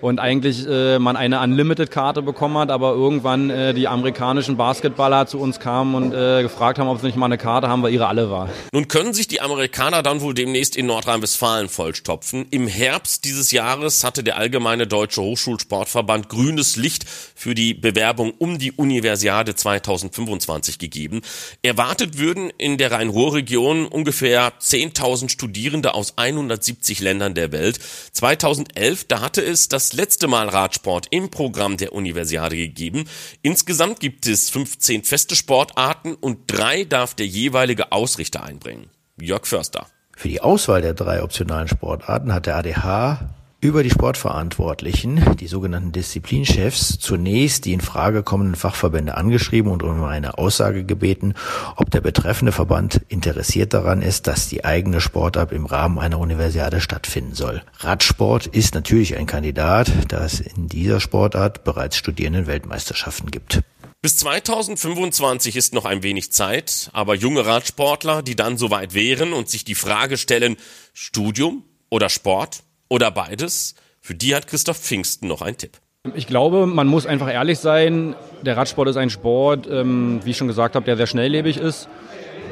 und 0.00 0.18
eigentlich 0.18 0.66
äh, 0.68 0.98
man 0.98 1.16
eine 1.16 1.40
Unlimited-Karte 1.40 2.22
bekommen 2.22 2.58
hat, 2.58 2.70
aber 2.70 2.92
irgendwann 2.92 3.50
äh, 3.50 3.74
die 3.74 3.88
amerikanischen 3.88 4.56
Basketballer 4.56 5.26
zu 5.26 5.38
uns 5.38 5.60
kamen 5.60 5.94
und 5.94 6.12
äh, 6.12 6.42
gefragt 6.42 6.78
haben, 6.78 6.88
ob 6.88 7.00
sie 7.00 7.06
nicht 7.06 7.16
mal 7.16 7.26
eine 7.26 7.38
Karte 7.38 7.68
haben, 7.68 7.82
weil 7.82 7.92
ihre 7.92 8.06
alle 8.06 8.30
war. 8.30 8.48
Nun 8.72 8.88
können 8.88 9.14
sich 9.14 9.28
die 9.28 9.40
Amerikaner 9.40 10.02
dann 10.02 10.20
wohl 10.20 10.34
demnächst 10.34 10.76
in 10.76 10.86
Nordrhein-Westfalen 10.86 11.68
vollstopfen. 11.68 12.46
Im 12.50 12.66
Herbst 12.66 13.24
dieses 13.24 13.50
Jahres 13.50 14.04
hatte 14.04 14.22
der 14.22 14.36
Allgemeine 14.36 14.86
Deutsche 14.86 15.22
Hochschulsportverband 15.22 16.28
grünes 16.28 16.76
Licht 16.76 17.04
für 17.34 17.54
die 17.54 17.74
Bewerbung 17.74 18.32
um 18.38 18.58
die 18.58 18.72
Universiade 18.72 19.54
2025 19.54 20.78
gegeben. 20.78 21.22
Erwartet 21.62 22.18
würden 22.18 22.50
in 22.58 22.78
der 22.78 22.92
Rhein-Ruhr-Region 22.92 23.86
ungefähr 23.86 24.52
10.000 24.60 25.30
Studierende 25.30 25.94
aus 25.94 26.14
170 26.16 27.00
Ländern 27.00 27.34
der 27.34 27.52
Welt. 27.52 27.78
2011, 28.12 29.04
da 29.04 29.20
hatte 29.20 29.42
es 29.42 29.68
das 29.68 29.85
letzte 29.92 30.28
Mal 30.28 30.48
Radsport 30.48 31.06
im 31.10 31.30
Programm 31.30 31.76
der 31.76 31.92
Universiade 31.92 32.56
gegeben. 32.56 33.08
Insgesamt 33.42 34.00
gibt 34.00 34.26
es 34.26 34.50
15 34.50 35.04
feste 35.04 35.36
Sportarten 35.36 36.14
und 36.14 36.40
drei 36.46 36.84
darf 36.84 37.14
der 37.14 37.26
jeweilige 37.26 37.92
Ausrichter 37.92 38.42
einbringen. 38.42 38.90
Jörg 39.20 39.46
Förster. 39.46 39.86
Für 40.16 40.28
die 40.28 40.40
Auswahl 40.40 40.82
der 40.82 40.94
drei 40.94 41.22
optionalen 41.22 41.68
Sportarten 41.68 42.32
hat 42.32 42.46
der 42.46 42.56
ADH 42.56 43.28
über 43.66 43.82
die 43.82 43.90
Sportverantwortlichen, 43.90 45.36
die 45.40 45.48
sogenannten 45.48 45.90
Disziplinchefs, 45.90 47.00
zunächst 47.00 47.64
die 47.64 47.72
in 47.72 47.80
Frage 47.80 48.22
kommenden 48.22 48.54
Fachverbände 48.54 49.16
angeschrieben 49.16 49.72
und 49.72 49.82
um 49.82 50.04
eine 50.04 50.38
Aussage 50.38 50.84
gebeten, 50.84 51.34
ob 51.74 51.90
der 51.90 52.00
betreffende 52.00 52.52
Verband 52.52 53.00
interessiert 53.08 53.74
daran 53.74 54.02
ist, 54.02 54.28
dass 54.28 54.48
die 54.48 54.64
eigene 54.64 55.00
Sportart 55.00 55.50
im 55.50 55.66
Rahmen 55.66 55.98
einer 55.98 56.20
Universiade 56.20 56.80
stattfinden 56.80 57.34
soll. 57.34 57.60
Radsport 57.80 58.46
ist 58.46 58.76
natürlich 58.76 59.16
ein 59.16 59.26
Kandidat, 59.26 59.90
da 60.08 60.24
es 60.24 60.38
in 60.38 60.68
dieser 60.68 61.00
Sportart 61.00 61.64
bereits 61.64 61.96
Studierendenweltmeisterschaften 61.96 63.32
gibt. 63.32 63.62
Bis 64.00 64.16
2025 64.18 65.56
ist 65.56 65.74
noch 65.74 65.86
ein 65.86 66.04
wenig 66.04 66.30
Zeit, 66.30 66.88
aber 66.92 67.16
junge 67.16 67.44
Radsportler, 67.44 68.22
die 68.22 68.36
dann 68.36 68.58
soweit 68.58 68.94
wären 68.94 69.32
und 69.32 69.50
sich 69.50 69.64
die 69.64 69.74
Frage 69.74 70.18
stellen, 70.18 70.56
Studium 70.92 71.64
oder 71.90 72.08
Sport? 72.08 72.62
Oder 72.88 73.10
beides? 73.10 73.74
Für 74.00 74.14
die 74.14 74.34
hat 74.34 74.46
Christoph 74.46 74.78
Pfingsten 74.78 75.28
noch 75.28 75.42
einen 75.42 75.56
Tipp. 75.56 75.78
Ich 76.14 76.26
glaube, 76.26 76.66
man 76.66 76.86
muss 76.86 77.06
einfach 77.06 77.28
ehrlich 77.28 77.58
sein. 77.58 78.14
Der 78.42 78.56
Radsport 78.56 78.88
ist 78.88 78.96
ein 78.96 79.10
Sport, 79.10 79.66
ähm, 79.68 80.20
wie 80.24 80.30
ich 80.30 80.36
schon 80.36 80.46
gesagt 80.46 80.76
habe, 80.76 80.84
der 80.84 80.96
sehr 80.96 81.06
schnelllebig 81.06 81.56
ist. 81.56 81.88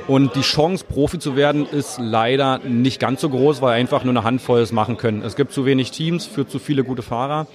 Und 0.06 0.34
die 0.34 0.42
Chance, 0.42 0.84
Profi 0.84 1.18
zu 1.18 1.34
werden, 1.36 1.66
ist 1.66 1.98
leider 1.98 2.58
nicht 2.58 3.00
ganz 3.00 3.20
so 3.20 3.30
groß, 3.30 3.62
weil 3.62 3.74
einfach 3.74 4.04
nur 4.04 4.12
eine 4.12 4.24
Handvoll 4.24 4.60
es 4.60 4.72
machen 4.72 4.96
können. 4.96 5.22
Es 5.22 5.34
gibt 5.36 5.52
zu 5.52 5.64
wenig 5.64 5.92
Teams 5.92 6.26
für 6.26 6.46
zu 6.46 6.58
viele 6.58 6.84
gute 6.84 7.02
Fahrer. 7.02 7.46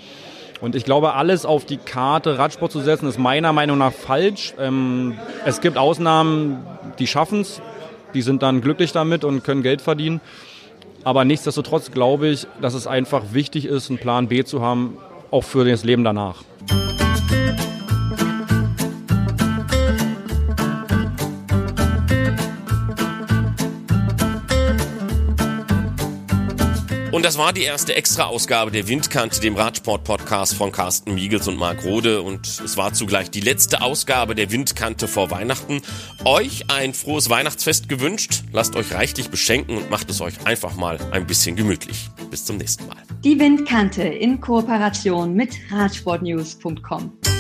Und 0.62 0.76
ich 0.76 0.84
glaube, 0.84 1.14
alles 1.14 1.46
auf 1.46 1.66
die 1.66 1.78
Karte 1.78 2.38
Radsport 2.38 2.72
zu 2.72 2.82
setzen, 2.82 3.08
ist 3.08 3.20
meiner 3.20 3.54
Meinung 3.54 3.78
nach 3.78 3.94
falsch. 3.94 4.54
Ähm, 4.60 5.18
es 5.46 5.62
gibt 5.62 5.78
Ausnahmen, 5.78 6.66
die 6.98 7.08
schaffen 7.08 7.42
es, 7.42 7.62
die 8.14 8.22
sind 8.22 8.42
dann 8.42 8.62
glücklich 8.62 8.92
damit 8.92 9.24
und 9.24 9.44
können 9.44 9.62
Geld 9.62 9.82
verdienen. 9.82 10.20
Aber 11.04 11.26
nichtsdestotrotz 11.26 11.92
glaube 11.92 12.30
ich, 12.30 12.48
dass 12.62 12.74
es 12.74 12.88
einfach 12.88 13.34
wichtig 13.34 13.66
ist, 13.66 13.90
einen 13.90 14.00
Plan 14.00 14.28
B 14.28 14.44
zu 14.44 14.62
haben, 14.62 14.98
auch 15.32 15.44
für 15.44 15.66
das 15.66 15.84
Leben 15.84 16.04
danach. 16.04 16.44
Und 27.12 27.26
das 27.26 27.40
war 27.40 27.54
die 27.54 27.64
erste 27.64 27.96
Extra-Ausgabe 27.96 28.70
der 28.70 28.88
Windkante, 28.88 29.42
dem 29.42 29.56
Radsport-Podcast 29.56 30.54
von 30.54 30.72
Carsten 30.72 31.16
Miegels 31.16 31.48
und 31.48 31.58
Marc 31.58 31.84
Rode. 31.84 32.22
Und 32.22 32.46
es 32.46 32.78
war 32.78 32.94
zugleich 32.94 33.32
die 33.32 33.40
letzte 33.40 33.82
Ausgabe 33.82 34.36
der 34.36 34.52
Windkante 34.52 35.08
vor 35.08 35.32
Weihnachten. 35.32 35.82
Euch 36.24 36.66
ein 36.70 36.94
frohes 36.94 37.32
Weihnachtsfest 37.32 37.90
gewünscht. 37.90 38.44
Lasst 38.52 38.76
euch 38.76 38.94
reichlich 38.94 39.32
beschenken 39.32 39.78
und 39.78 39.90
macht 39.90 40.12
es 40.12 40.22
euch 40.22 40.46
einfach 40.46 40.76
mal 40.76 41.00
ein 41.12 41.26
bisschen 41.26 41.56
gemütlich. 41.56 42.10
Bis 42.30 42.46
zum 42.46 42.58
nächsten 42.58 42.86
Mal. 42.86 42.98
Die 43.24 43.40
Windkante 43.40 44.04
in 44.04 44.40
Kooperation 44.40 45.34
mit 45.34 45.58
Radsportnews.com. 45.72 47.39